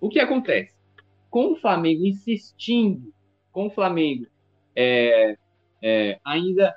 O 0.00 0.08
que 0.08 0.18
acontece? 0.18 0.74
Com 1.28 1.52
o 1.52 1.56
Flamengo 1.56 2.04
insistindo, 2.04 3.12
com 3.52 3.66
o 3.66 3.70
Flamengo 3.70 4.26
é, 4.74 5.36
é, 5.82 6.20
ainda, 6.24 6.74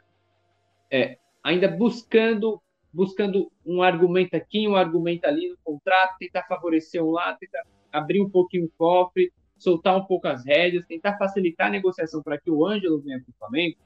é, 0.91 1.17
ainda 1.43 1.67
buscando 1.67 2.61
buscando 2.93 3.51
um 3.65 3.81
argumento 3.81 4.35
aqui, 4.35 4.67
um 4.67 4.75
argumento 4.75 5.25
ali 5.25 5.49
no 5.49 5.57
contrato, 5.63 6.17
tentar 6.19 6.43
favorecer 6.43 7.03
um 7.03 7.11
lado, 7.11 7.39
tentar 7.39 7.63
abrir 7.91 8.21
um 8.21 8.29
pouquinho 8.29 8.65
o 8.65 8.71
cofre, 8.77 9.31
soltar 9.57 9.97
um 9.97 10.05
pouco 10.05 10.27
as 10.27 10.45
rédeas, 10.45 10.85
tentar 10.85 11.17
facilitar 11.17 11.67
a 11.67 11.71
negociação 11.71 12.21
para 12.21 12.39
que 12.39 12.51
o 12.51 12.65
Ângelo 12.65 13.01
venha 13.01 13.19
para 13.19 13.31
o 13.31 13.37
Flamengo. 13.39 13.77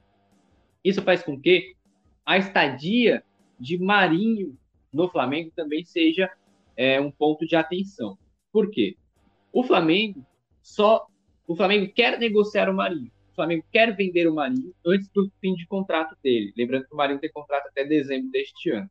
Isso 0.84 1.02
faz 1.02 1.24
com 1.24 1.40
que 1.40 1.76
a 2.26 2.38
estadia 2.38 3.24
de 3.60 3.78
Marinho 3.78 4.58
no 4.92 5.10
Flamengo 5.10 5.52
também 5.56 5.86
seja 5.86 6.30
é, 6.76 7.00
um 7.00 7.12
ponto 7.12 7.46
de 7.46 7.56
atenção. 7.56 8.18
Por 8.52 8.70
quê? 8.70 8.98
O 9.52 9.64
Flamengo 9.64 10.26
só. 10.62 11.06
O 11.48 11.56
Flamengo 11.56 11.92
quer 11.94 12.20
negociar 12.20 12.70
o 12.70 12.74
Marinho. 12.74 13.12
O 13.32 13.36
Flamengo 13.36 13.64
quer 13.72 13.96
vender 13.96 14.28
o 14.28 14.36
Marinho 14.36 14.74
antes 14.86 15.08
do 15.10 15.32
fim 15.40 15.54
de 15.54 15.66
contrato 15.68 16.16
dele. 16.22 16.54
Lembrando 16.58 16.86
que 16.88 16.94
o 16.94 16.98
Marinho 16.98 17.20
tem 17.20 17.32
contrato 17.32 17.68
até 17.68 17.86
dezembro 17.86 18.30
deste 18.32 18.72
ano. 18.72 18.90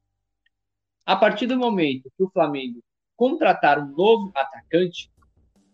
A 1.07 1.15
partir 1.15 1.47
do 1.47 1.57
momento 1.57 2.11
que 2.17 2.25
o 2.25 2.29
Flamengo 2.29 2.83
contratar 3.15 3.79
um 3.79 3.93
novo 3.93 4.33
atacante 4.35 5.09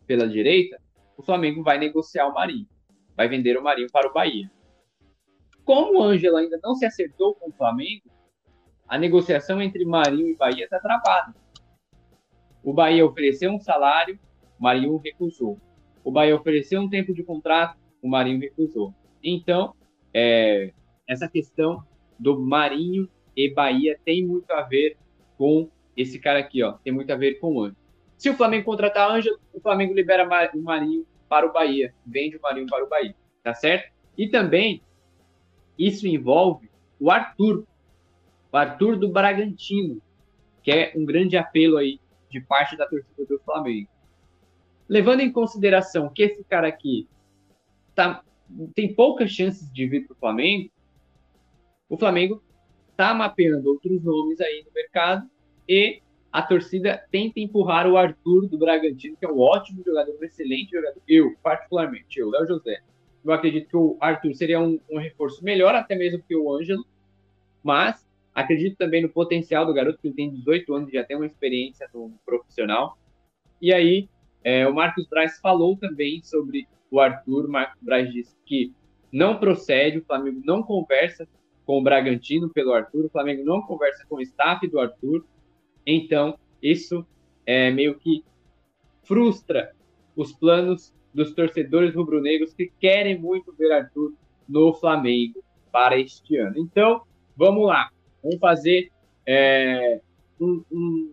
pela 0.07 0.29
direita, 0.29 0.79
o 1.17 1.23
Flamengo 1.23 1.63
vai 1.63 1.79
negociar 1.79 2.29
o 2.29 2.35
Marinho. 2.35 2.69
Vai 3.17 3.29
vender 3.29 3.57
o 3.57 3.63
Marinho 3.63 3.91
para 3.91 4.11
o 4.11 4.13
Bahia. 4.13 4.51
Como 5.65 5.99
o 5.99 6.03
Ângelo 6.03 6.37
ainda 6.37 6.61
não 6.63 6.75
se 6.75 6.85
acertou 6.85 7.35
com 7.35 7.49
o 7.49 7.53
Flamengo, 7.53 8.11
a 8.87 8.99
negociação 8.99 9.63
entre 9.63 9.87
Marinho 9.87 10.29
e 10.29 10.37
Bahia 10.37 10.65
está 10.65 10.79
travada. 10.79 11.35
O 12.63 12.75
Bahia 12.75 13.07
ofereceu 13.07 13.51
um 13.51 13.59
salário, 13.59 14.19
o 14.61 14.63
Marinho 14.63 14.99
recusou. 14.99 15.59
O 16.05 16.13
Bahia 16.13 16.37
ofereceu 16.37 16.79
um 16.79 16.91
tempo 16.91 17.15
de 17.15 17.23
contrato, 17.23 17.79
o 18.03 18.09
Marinho 18.09 18.39
recusou. 18.39 18.95
Então, 19.25 19.75
é, 20.13 20.75
essa 21.09 21.27
questão 21.27 21.83
do 22.19 22.39
Marinho 22.39 23.09
e 23.35 23.51
Bahia 23.55 23.99
tem 24.05 24.27
muito 24.27 24.51
a 24.53 24.61
ver 24.61 24.99
com 25.43 25.69
esse 25.97 26.21
cara 26.21 26.39
aqui, 26.39 26.63
ó. 26.63 26.75
Tem 26.85 26.93
muito 26.93 27.13
a 27.13 27.17
ver 27.17 27.41
com 27.41 27.57
o 27.57 27.63
Ângelo. 27.63 27.77
Se 28.17 28.31
o 28.31 28.37
Flamengo 28.37 28.65
contratar 28.65 29.11
Ângelo, 29.11 29.41
o 29.53 29.61
Flamengo 29.61 29.93
libera 29.93 30.25
o 30.25 30.63
Marinho 30.63 31.05
para 31.29 31.45
o 31.45 31.53
Bahia, 31.53 31.93
vende 32.07 32.37
o 32.37 32.41
Marinho 32.41 32.69
para 32.69 32.85
o 32.85 32.89
Bahia, 32.89 33.13
tá 33.43 33.53
certo? 33.53 33.93
E 34.17 34.29
também 34.29 34.81
isso 35.77 36.07
envolve 36.07 36.71
o 37.01 37.11
Arthur, 37.11 37.67
o 38.53 38.57
Arthur 38.57 38.97
do 38.97 39.09
Bragantino, 39.09 40.01
que 40.63 40.71
é 40.71 40.93
um 40.95 41.05
grande 41.05 41.37
apelo 41.37 41.77
aí 41.77 41.99
de 42.31 42.41
parte 42.41 42.77
da 42.77 42.87
torcida 42.87 43.27
do 43.27 43.41
Flamengo. 43.41 43.89
Levando 44.89 45.23
em 45.23 45.33
consideração 45.33 46.09
que 46.09 46.23
esse 46.23 46.45
cara 46.45 46.69
aqui 46.69 47.09
tá, 47.97 48.23
tem 48.77 48.95
poucas 48.95 49.33
chances 49.33 49.69
de 49.73 49.89
vir 49.89 50.07
para 50.07 50.15
o 50.15 50.21
Flamengo, 50.21 50.71
o 51.89 51.99
Flamengo 51.99 52.41
está 52.93 53.13
mapeando 53.13 53.71
outros 53.71 54.01
nomes 54.05 54.41
aí 54.41 54.63
no 54.65 54.73
mercado 54.73 55.29
e 55.69 56.01
a 56.33 56.41
torcida 56.43 57.03
tenta 57.11 57.41
empurrar 57.41 57.87
o 57.87 57.97
Arthur 57.97 58.49
do 58.49 58.59
Bragantino, 58.59 59.17
que 59.17 59.27
é 59.27 59.29
um 59.29 59.39
ótimo 59.39 59.83
jogador, 59.85 60.17
um 60.19 60.25
excelente 60.25 60.71
jogador. 60.71 61.01
Eu, 61.07 61.35
particularmente, 61.43 62.19
eu, 62.19 62.31
Léo 62.31 62.47
José, 62.47 62.81
eu 63.25 63.33
acredito 63.33 63.69
que 63.69 63.77
o 63.77 63.97
Arthur 64.01 64.35
seria 64.35 64.59
um, 64.59 64.81
um 64.91 64.99
reforço 64.99 65.45
melhor 65.45 65.75
até 65.75 65.95
mesmo 65.95 66.23
que 66.27 66.35
o 66.35 66.51
Ângelo, 66.53 66.85
mas 67.63 68.07
acredito 68.35 68.77
também 68.77 69.03
no 69.03 69.11
potencial 69.11 69.67
do 69.67 69.75
garoto, 69.75 69.99
que 70.01 70.09
ele 70.09 70.15
tem 70.15 70.31
18 70.31 70.75
anos 70.75 70.89
e 70.89 70.93
já 70.93 71.05
tem 71.05 71.17
uma 71.17 71.27
experiência 71.27 71.89
no 71.93 72.13
profissional. 72.25 72.97
E 73.61 73.73
aí, 73.73 74.09
é, 74.43 74.67
o 74.67 74.75
Marcos 74.75 75.07
Braz 75.07 75.39
falou 75.39 75.77
também 75.77 76.23
sobre 76.23 76.67
o 76.91 76.99
Arthur. 76.99 77.45
O 77.45 77.51
Marcos 77.51 77.79
Braz 77.81 78.11
disse 78.11 78.35
que 78.47 78.73
não 79.13 79.39
procede, 79.39 79.99
o 79.99 80.05
Flamengo 80.05 80.41
não 80.45 80.63
conversa 80.63 81.29
com 81.65 81.79
o 81.79 81.83
Bragantino 81.83 82.49
pelo 82.49 82.73
Arthur, 82.73 83.05
o 83.05 83.11
Flamengo 83.11 83.45
não 83.45 83.63
conversa 83.63 84.05
com 84.09 84.17
o 84.17 84.23
staff 84.23 84.67
do 84.67 84.81
Arthur, 84.81 85.25
então 85.87 86.39
isso 86.63 87.07
é 87.45 87.71
meio 87.71 87.99
que 87.99 88.25
frustra 89.03 89.75
os 90.17 90.33
planos 90.33 90.93
dos 91.13 91.35
torcedores 91.35 91.95
rubro-negros 91.95 92.55
que 92.55 92.73
querem 92.81 93.19
muito 93.19 93.53
ver 93.53 93.73
Arthur 93.73 94.13
no 94.49 94.73
Flamengo 94.75 95.43
para 95.71 95.99
este 95.99 96.37
ano. 96.37 96.59
Então, 96.59 97.03
vamos 97.37 97.67
lá, 97.67 97.91
vamos 98.23 98.39
fazer 98.39 98.91
é, 99.27 100.01
um, 100.41 100.63
um, 100.71 101.13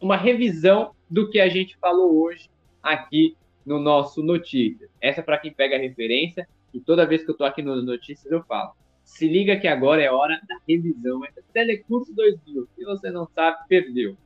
uma 0.00 0.16
revisão 0.16 0.92
do 1.08 1.28
que 1.30 1.40
a 1.40 1.48
gente 1.48 1.76
falou 1.78 2.22
hoje 2.22 2.48
aqui 2.82 3.36
no 3.64 3.78
nosso 3.78 4.22
Notícias. 4.22 4.90
Essa 5.00 5.20
é 5.20 5.22
para 5.22 5.38
quem 5.38 5.52
pega 5.52 5.76
a 5.76 5.80
referência 5.80 6.48
e 6.72 6.80
toda 6.80 7.06
vez 7.06 7.24
que 7.24 7.30
eu 7.30 7.34
estou 7.34 7.46
aqui 7.46 7.62
no 7.62 7.82
Notícias 7.82 8.30
eu 8.30 8.42
falo. 8.44 8.72
Se 9.10 9.28
liga 9.28 9.58
que 9.58 9.68
agora 9.68 10.00
é 10.00 10.10
hora 10.10 10.40
da 10.48 10.56
revisão. 10.66 11.22
É 11.24 11.30
Telecurso 11.52 12.14
2000. 12.14 12.68
Se 12.74 12.84
você 12.84 13.10
não 13.10 13.26
sabe, 13.26 13.58
perdeu. 13.68 14.16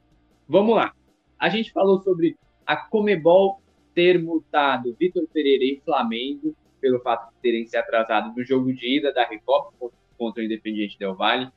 Vamos 0.47 0.77
lá. 0.77 0.95
A 1.39 1.49
gente 1.49 1.73
falou 1.73 2.01
sobre 2.01 2.37
a 2.67 2.77
Comebol 2.77 3.61
ter 3.95 4.23
multado 4.23 4.95
Vitor 5.01 5.27
Pereira 5.33 5.65
e 5.65 5.81
Flamengo 5.85 6.55
pelo 6.81 7.01
fato 7.01 7.33
de 7.35 7.41
terem 7.41 7.67
se 7.67 7.77
atrasado 7.77 8.37
no 8.37 8.45
jogo 8.45 8.73
de 8.73 8.99
ida 8.99 9.13
da 9.13 9.25
Recopa 9.25 9.91
contra 10.17 10.43
o 10.43 10.45
Independiente 10.45 10.99
Del 10.99 11.15
Valle. 11.15 11.51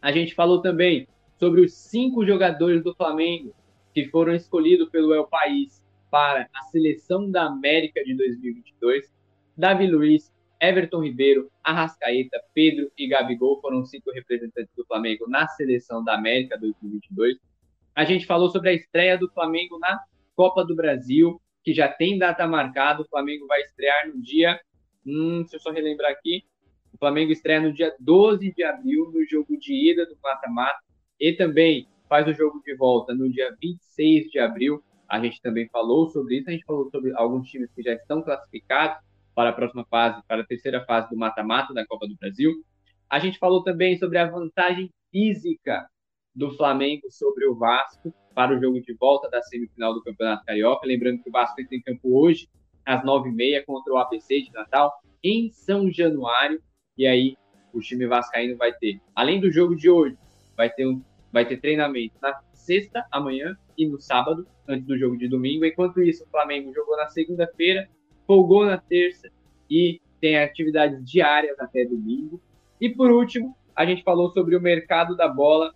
A 0.00 0.12
gente 0.12 0.34
falou 0.34 0.62
também 0.62 1.08
sobre 1.38 1.60
os 1.60 1.74
cinco 1.74 2.24
jogadores 2.24 2.82
do 2.82 2.94
Flamengo 2.94 3.52
que 3.92 4.06
foram 4.06 4.32
escolhidos 4.32 4.88
pelo 4.88 5.12
El 5.12 5.26
País 5.26 5.84
para 6.08 6.48
a 6.54 6.62
seleção 6.70 7.30
da 7.30 7.46
América 7.46 8.02
de 8.02 8.14
2022. 8.14 9.12
Davi 9.56 9.86
Luiz, 9.86 10.32
Everton 10.68 11.02
Ribeiro, 11.02 11.50
Arrascaeta, 11.62 12.40
Pedro 12.52 12.90
e 12.96 13.06
Gabigol 13.06 13.60
foram 13.60 13.84
cinco 13.84 14.10
representantes 14.12 14.72
do 14.76 14.84
Flamengo 14.86 15.28
na 15.28 15.46
seleção 15.48 16.02
da 16.02 16.14
América 16.14 16.58
2022. 16.58 17.36
A 17.94 18.04
gente 18.04 18.26
falou 18.26 18.50
sobre 18.50 18.70
a 18.70 18.72
estreia 18.72 19.16
do 19.18 19.30
Flamengo 19.30 19.78
na 19.78 20.00
Copa 20.34 20.64
do 20.64 20.74
Brasil, 20.74 21.40
que 21.62 21.72
já 21.72 21.88
tem 21.88 22.18
data 22.18 22.46
marcada. 22.46 23.02
O 23.02 23.08
Flamengo 23.08 23.46
vai 23.46 23.60
estrear 23.62 24.08
no 24.08 24.20
dia. 24.20 24.58
Hum, 25.06 25.40
deixa 25.40 25.56
eu 25.56 25.60
só 25.60 25.70
relembrar 25.70 26.10
aqui. 26.10 26.44
O 26.92 26.98
Flamengo 26.98 27.32
estreia 27.32 27.60
no 27.60 27.72
dia 27.72 27.94
12 28.00 28.52
de 28.54 28.64
abril, 28.64 29.10
no 29.12 29.24
jogo 29.26 29.56
de 29.58 29.92
ida 29.92 30.06
do 30.06 30.16
mata-mata. 30.22 30.78
E 31.20 31.32
também 31.32 31.86
faz 32.08 32.26
o 32.26 32.32
jogo 32.32 32.60
de 32.64 32.74
volta 32.74 33.14
no 33.14 33.30
dia 33.30 33.54
26 33.60 34.30
de 34.30 34.38
abril 34.38 34.82
a 35.08 35.20
gente 35.20 35.40
também 35.40 35.68
falou 35.68 36.08
sobre 36.08 36.38
isso, 36.38 36.48
a 36.48 36.52
gente 36.52 36.64
falou 36.64 36.90
sobre 36.90 37.12
alguns 37.14 37.48
times 37.48 37.70
que 37.72 37.82
já 37.82 37.92
estão 37.92 38.22
classificados 38.22 38.98
para 39.34 39.50
a 39.50 39.52
próxima 39.52 39.84
fase, 39.86 40.22
para 40.26 40.42
a 40.42 40.46
terceira 40.46 40.84
fase 40.84 41.10
do 41.10 41.16
mata-mata 41.16 41.74
da 41.74 41.86
Copa 41.86 42.06
do 42.06 42.16
Brasil. 42.16 42.52
A 43.08 43.18
gente 43.18 43.38
falou 43.38 43.62
também 43.62 43.96
sobre 43.98 44.18
a 44.18 44.30
vantagem 44.30 44.90
física 45.10 45.86
do 46.34 46.50
Flamengo 46.56 47.10
sobre 47.10 47.46
o 47.46 47.54
Vasco 47.54 48.12
para 48.34 48.56
o 48.56 48.60
jogo 48.60 48.80
de 48.80 48.92
volta 48.94 49.28
da 49.30 49.40
semifinal 49.42 49.94
do 49.94 50.02
Campeonato 50.02 50.44
Carioca. 50.44 50.86
Lembrando 50.86 51.22
que 51.22 51.28
o 51.28 51.32
Vasco 51.32 51.56
tem 51.68 51.80
campo 51.80 52.18
hoje, 52.18 52.48
às 52.84 53.04
nove 53.04 53.30
e 53.30 53.32
meia, 53.32 53.64
contra 53.64 53.92
o 53.92 53.98
ABC 53.98 54.42
de 54.42 54.52
Natal, 54.52 54.92
em 55.22 55.50
São 55.50 55.90
Januário. 55.90 56.60
E 56.98 57.06
aí, 57.06 57.36
o 57.72 57.80
time 57.80 58.06
vascaíno 58.06 58.56
vai 58.56 58.72
ter, 58.72 59.00
além 59.14 59.40
do 59.40 59.50
jogo 59.50 59.74
de 59.76 59.88
hoje, 59.88 60.16
vai 60.56 60.70
ter, 60.70 60.86
um, 60.86 61.02
vai 61.32 61.46
ter 61.46 61.58
treinamento 61.58 62.14
na 62.20 62.40
sexta, 62.52 63.06
amanhã, 63.10 63.56
e 63.76 63.86
no 63.86 64.00
sábado, 64.00 64.46
antes 64.68 64.86
do 64.86 64.96
jogo 64.98 65.16
de 65.16 65.28
domingo. 65.28 65.64
Enquanto 65.64 66.02
isso, 66.02 66.24
o 66.24 66.28
Flamengo 66.28 66.72
jogou 66.72 66.96
na 66.96 67.08
segunda-feira, 67.08 67.88
folgou 68.26 68.64
na 68.66 68.78
terça 68.78 69.30
e 69.70 70.00
tem 70.20 70.38
atividades 70.38 71.04
diárias 71.04 71.58
até 71.58 71.84
domingo. 71.84 72.40
E 72.80 72.88
por 72.88 73.10
último, 73.10 73.56
a 73.74 73.84
gente 73.84 74.02
falou 74.02 74.30
sobre 74.30 74.56
o 74.56 74.60
mercado 74.60 75.16
da 75.16 75.28
bola. 75.28 75.74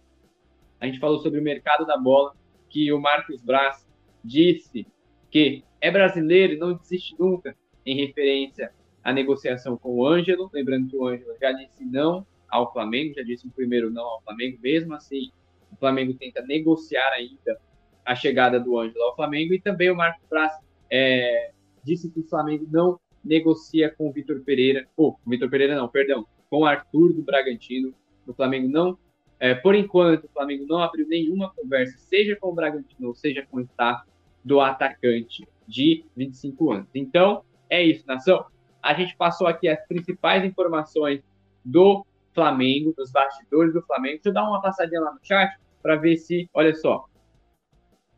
A 0.81 0.87
gente 0.87 0.99
falou 0.99 1.19
sobre 1.19 1.41
o 1.41 1.43
mercado 1.43 1.85
da 1.85 1.97
bola, 1.97 2.35
que 2.69 2.93
o 2.93 3.01
Marcos 3.01 3.43
Braz 3.43 3.87
disse 4.25 4.87
que 5.31 5.65
é 5.81 5.91
brasileiro 5.91 6.55
e 6.55 6.59
não 6.59 6.75
desiste 6.75 7.15
nunca, 7.19 7.57
em 7.85 7.97
referência 7.97 8.73
a 9.03 9.13
negociação 9.13 9.77
com 9.77 9.97
o 9.97 10.07
Ângelo, 10.07 10.51
lembrando 10.53 10.89
que 10.89 10.97
o 10.97 11.07
Ângelo 11.07 11.35
já 11.41 11.53
disse 11.53 11.85
não 11.85 12.27
ao 12.49 12.73
Flamengo, 12.73 13.15
já 13.15 13.23
disse 13.23 13.47
o 13.47 13.51
primeiro 13.51 13.91
não 13.91 14.05
ao 14.05 14.23
Flamengo, 14.23 14.59
mesmo 14.61 14.95
assim, 14.95 15.31
o 15.73 15.77
Flamengo 15.77 16.15
tenta 16.15 16.43
negociar 16.43 17.11
ainda 17.13 17.59
a 18.05 18.15
chegada 18.15 18.59
do 18.59 18.79
Ângelo 18.79 19.05
ao 19.05 19.17
Flamengo, 19.17 19.55
e 19.55 19.61
também 19.61 19.91
o 19.91 19.97
Marcos 19.97 20.27
Braz 20.29 20.53
é, 20.91 21.53
disse 21.89 22.11
que 22.11 22.21
o 22.21 22.29
Flamengo 22.29 22.67
não 22.71 23.01
negocia 23.25 23.91
com 23.91 24.09
o 24.09 24.13
Vitor 24.13 24.41
Pereira, 24.41 24.87
ou 24.97 25.19
Vitor 25.27 25.51
Pereira 25.51 25.75
não, 25.75 25.89
perdão, 25.89 26.27
com 26.49 26.61
o 26.61 26.65
Arthur 26.67 27.13
do 27.13 27.23
Bragantino, 27.23 27.95
o 28.27 28.33
Flamengo 28.33 28.69
não, 28.69 28.99
é, 29.41 29.55
por 29.55 29.75
enquanto, 29.75 30.25
o 30.25 30.29
Flamengo 30.29 30.67
não 30.69 30.83
abriu 30.83 31.07
nenhuma 31.07 31.53
conversa, 31.55 31.97
seja 31.99 32.37
com 32.37 32.49
o 32.49 32.55
Bragantino 32.55 33.09
ou 33.09 33.15
seja 33.15 33.47
com 33.49 33.59
o 33.59 33.61
staff 33.61 34.07
do 34.45 34.61
atacante 34.61 35.47
de 35.67 36.05
25 36.17 36.73
anos. 36.73 36.89
Então, 36.95 37.43
é 37.71 37.83
isso, 37.83 38.05
nação. 38.07 38.45
A 38.83 38.95
gente 38.95 39.17
passou 39.17 39.47
aqui 39.47 39.69
as 39.69 39.87
principais 39.87 40.45
informações 40.45 41.23
do 41.65 42.05
Flamengo, 42.35 42.93
dos 42.97 43.11
bastidores 43.11 43.73
do 43.73 43.83
Flamengo. 43.83 44.15
Deixa 44.15 44.29
eu 44.31 44.33
dar 44.33 44.49
uma 44.49 44.61
passadinha 44.61 45.01
lá 45.01 45.13
no 45.13 45.21
chat 45.23 45.57
para 45.83 45.97
ver 45.97 46.17
se, 46.17 46.49
olha 46.53 46.75
só. 46.75 47.05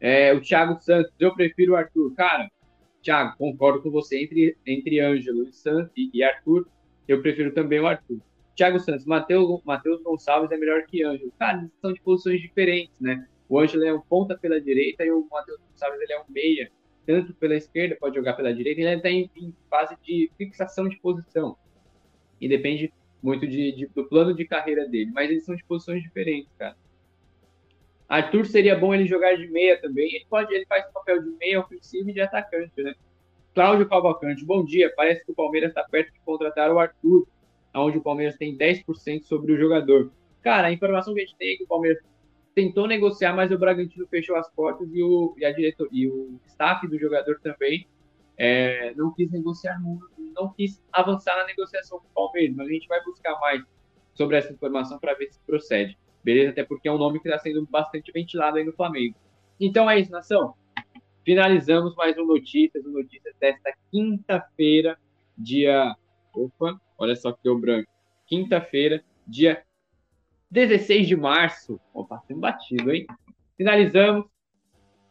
É, 0.01 0.33
o 0.33 0.41
Thiago 0.41 0.81
Santos, 0.81 1.13
eu 1.19 1.35
prefiro 1.35 1.73
o 1.73 1.77
Arthur. 1.77 2.15
Cara, 2.15 2.49
Thiago, 3.03 3.37
concordo 3.37 3.83
com 3.83 3.91
você. 3.91 4.23
Entre, 4.23 4.57
entre 4.67 5.01
Ângelo 5.01 5.45
e, 5.45 5.53
Santos, 5.53 5.91
e, 5.97 6.11
e 6.13 6.23
Arthur, 6.23 6.67
eu 7.09 7.21
prefiro 7.21 7.53
também 7.53 7.81
o 7.81 7.87
Arthur. 7.87 8.21
Thiago 8.55 8.79
Santos, 8.79 9.07
Matheus 9.07 10.03
Gonçalves 10.03 10.51
é 10.51 10.57
melhor 10.57 10.85
que 10.87 11.03
Ângelo. 11.03 11.33
Cara, 11.39 11.59
eles 11.59 11.71
são 11.81 11.93
de 11.93 12.01
posições 12.01 12.41
diferentes, 12.41 12.95
né? 13.01 13.27
O 13.49 13.59
Ângelo 13.59 13.85
é 13.85 13.93
um 13.93 14.01
ponta 14.01 14.37
pela 14.37 14.61
direita 14.61 15.05
e 15.05 15.11
o 15.11 15.27
Matheus 15.31 15.59
Gonçalves 15.59 16.01
ele 16.01 16.13
é 16.13 16.21
um 16.21 16.25
meia. 16.29 16.71
Tanto 17.07 17.35
pela 17.35 17.57
esquerda, 17.57 17.97
pode 17.99 18.15
jogar 18.15 18.35
pela 18.35 18.55
direita, 18.55 18.81
ele 18.81 18.91
está 18.91 19.11
em, 19.11 19.31
em, 19.35 19.53
fase 19.69 19.97
de 20.03 20.31
fixação 20.37 20.89
de 20.89 20.99
posição. 21.01 21.57
E 22.41 22.49
depende 22.49 22.93
muito 23.23 23.47
de, 23.47 23.73
de, 23.73 23.87
do 23.87 24.05
plano 24.05 24.35
de 24.35 24.45
carreira 24.45 24.87
dele. 24.87 25.11
Mas 25.13 25.31
eles 25.31 25.45
são 25.45 25.57
de 25.57 25.65
posições 25.65 26.03
diferentes, 26.03 26.53
cara. 26.59 26.77
Arthur 28.11 28.45
seria 28.45 28.77
bom 28.77 28.93
ele 28.93 29.07
jogar 29.07 29.37
de 29.37 29.47
meia 29.49 29.81
também. 29.81 30.13
Ele 30.13 30.27
pode, 30.29 30.53
ele 30.53 30.67
faz 30.67 30.85
papel 30.93 31.23
de 31.23 31.31
meia 31.39 31.61
ofensivo 31.61 32.11
e 32.11 32.13
de 32.13 32.21
atacante, 32.21 32.83
né? 32.83 32.93
Cláudio 33.55 33.89
Cavalcante, 33.89 34.45
bom 34.45 34.65
dia. 34.65 34.93
Parece 34.97 35.25
que 35.25 35.31
o 35.31 35.35
Palmeiras 35.35 35.71
está 35.71 35.85
perto 35.85 36.13
de 36.13 36.21
contratar 36.21 36.73
o 36.73 36.79
Arthur 36.81 37.27
onde 37.75 37.99
o 37.99 38.03
Palmeiras 38.03 38.37
tem 38.37 38.57
10% 38.57 39.23
sobre 39.23 39.53
o 39.53 39.57
jogador. 39.57 40.11
Cara, 40.43 40.69
a 40.69 40.73
informação 40.73 41.15
que 41.15 41.21
a 41.21 41.25
gente 41.25 41.37
tem 41.37 41.55
é 41.55 41.57
que 41.57 41.65
o 41.65 41.69
Palmeiras 41.69 42.03
tentou 42.53 42.87
negociar, 42.87 43.35
mas 43.35 43.53
o 43.53 43.59
Bragantino 43.59 44.07
fechou 44.09 44.35
as 44.37 44.51
portas 44.51 44.89
e 44.93 45.03
o, 45.03 45.35
e 45.39 45.45
a 45.45 45.53
diretor, 45.53 45.89
e 45.93 46.09
o 46.09 46.41
staff 46.47 46.87
do 46.89 46.99
jogador 46.99 47.39
também 47.41 47.87
é, 48.37 48.93
não 48.95 49.13
quis 49.13 49.31
negociar, 49.31 49.81
não, 49.81 50.01
não 50.35 50.53
quis 50.53 50.83
avançar 50.93 51.37
na 51.37 51.47
negociação 51.47 52.01
com 52.01 52.07
o 52.07 52.13
Palmeiras. 52.13 52.57
Mas 52.57 52.67
a 52.67 52.73
gente 52.73 52.89
vai 52.89 53.03
buscar 53.05 53.39
mais 53.39 53.63
sobre 54.15 54.37
essa 54.37 54.53
informação 54.53 54.99
para 54.99 55.15
ver 55.15 55.31
se 55.31 55.39
procede. 55.47 55.97
Beleza? 56.23 56.51
Até 56.51 56.65
porque 56.65 56.89
é 56.89 56.93
um 56.93 56.99
nome 56.99 57.21
que 57.21 57.29
está 57.29 57.41
sendo 57.41 57.67
bastante 57.67 58.13
ventilado 58.13 58.59
aí 58.59 58.65
no 58.65 58.73
Flamengo. 58.73 59.17
Então 59.59 59.91
é 59.91 59.99
isso, 59.99 60.11
nação. 60.11 60.55
Finalizamos 61.25 61.95
mais 61.95 62.17
um 62.19 62.27
Notícias, 62.27 62.85
um 62.85 62.93
Notícias 62.93 63.35
desta 63.39 63.73
quinta-feira, 63.91 64.99
dia. 65.37 65.95
Opa, 66.33 66.81
Olha 67.01 67.17
só 67.17 67.33
que 67.33 67.43
deu 67.43 67.59
branco. 67.59 67.91
Quinta-feira, 68.27 69.03
dia 69.27 69.65
16 70.51 71.09
de 71.09 71.17
março. 71.17 71.81
Opa, 71.95 72.23
tem 72.29 72.37
um 72.37 72.41
batido, 72.41 72.93
hein? 72.93 73.07
Finalizamos. 73.57 74.27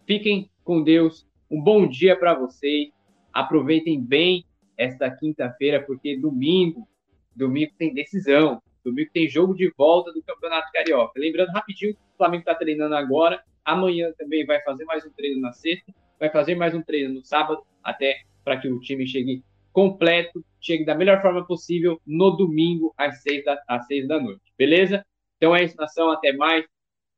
Fiquem 0.06 0.52
com 0.64 0.84
Deus. 0.84 1.28
Um 1.50 1.60
bom 1.60 1.88
dia 1.88 2.16
para 2.16 2.36
vocês. 2.36 2.92
Aproveitem 3.34 4.00
bem 4.00 4.46
esta 4.78 5.10
quinta-feira, 5.10 5.82
porque 5.82 6.16
domingo, 6.16 6.88
domingo 7.36 7.72
tem 7.76 7.92
decisão. 7.92 8.62
Domingo 8.84 9.10
tem 9.14 9.28
jogo 9.28 9.54
de 9.54 9.72
volta 9.78 10.12
do 10.12 10.22
Campeonato 10.24 10.72
Carioca. 10.72 11.20
Lembrando 11.20 11.50
rapidinho 11.50 11.94
o 11.94 12.18
Flamengo 12.18 12.42
está 12.42 12.56
treinando 12.56 12.96
agora. 12.96 13.44
Amanhã 13.64 14.12
também 14.18 14.46
vai 14.46 14.62
fazer 14.64 14.86
mais 14.86 15.06
um 15.06 15.12
treino 15.12 15.42
na 15.42 15.52
sexta. 15.52 15.94
Vai 16.20 16.30
fazer 16.30 16.56
mais 16.56 16.74
um 16.74 16.82
treino 16.82 17.14
no 17.14 17.24
sábado, 17.24 17.64
até 17.84 18.22
para 18.44 18.58
que 18.58 18.68
o 18.68 18.80
time 18.80 19.08
chegue 19.08 19.44
completo, 19.72 20.44
chegue 20.60 20.84
da 20.84 20.96
melhor 20.96 21.22
forma 21.22 21.46
possível 21.46 22.02
no 22.06 22.32
domingo 22.32 22.94
às 22.98 23.22
seis 23.22 23.44
da, 23.46 23.62
às 23.68 23.86
seis 23.88 24.08
da 24.08 24.20
noite. 24.20 24.42
Beleza? 24.58 25.06
Então 25.38 25.56
é 25.56 25.64
isso, 25.64 25.78
nação. 25.78 26.12
Até 26.12 26.34
mais. 26.34 26.66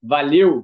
Valeu! 0.03 0.63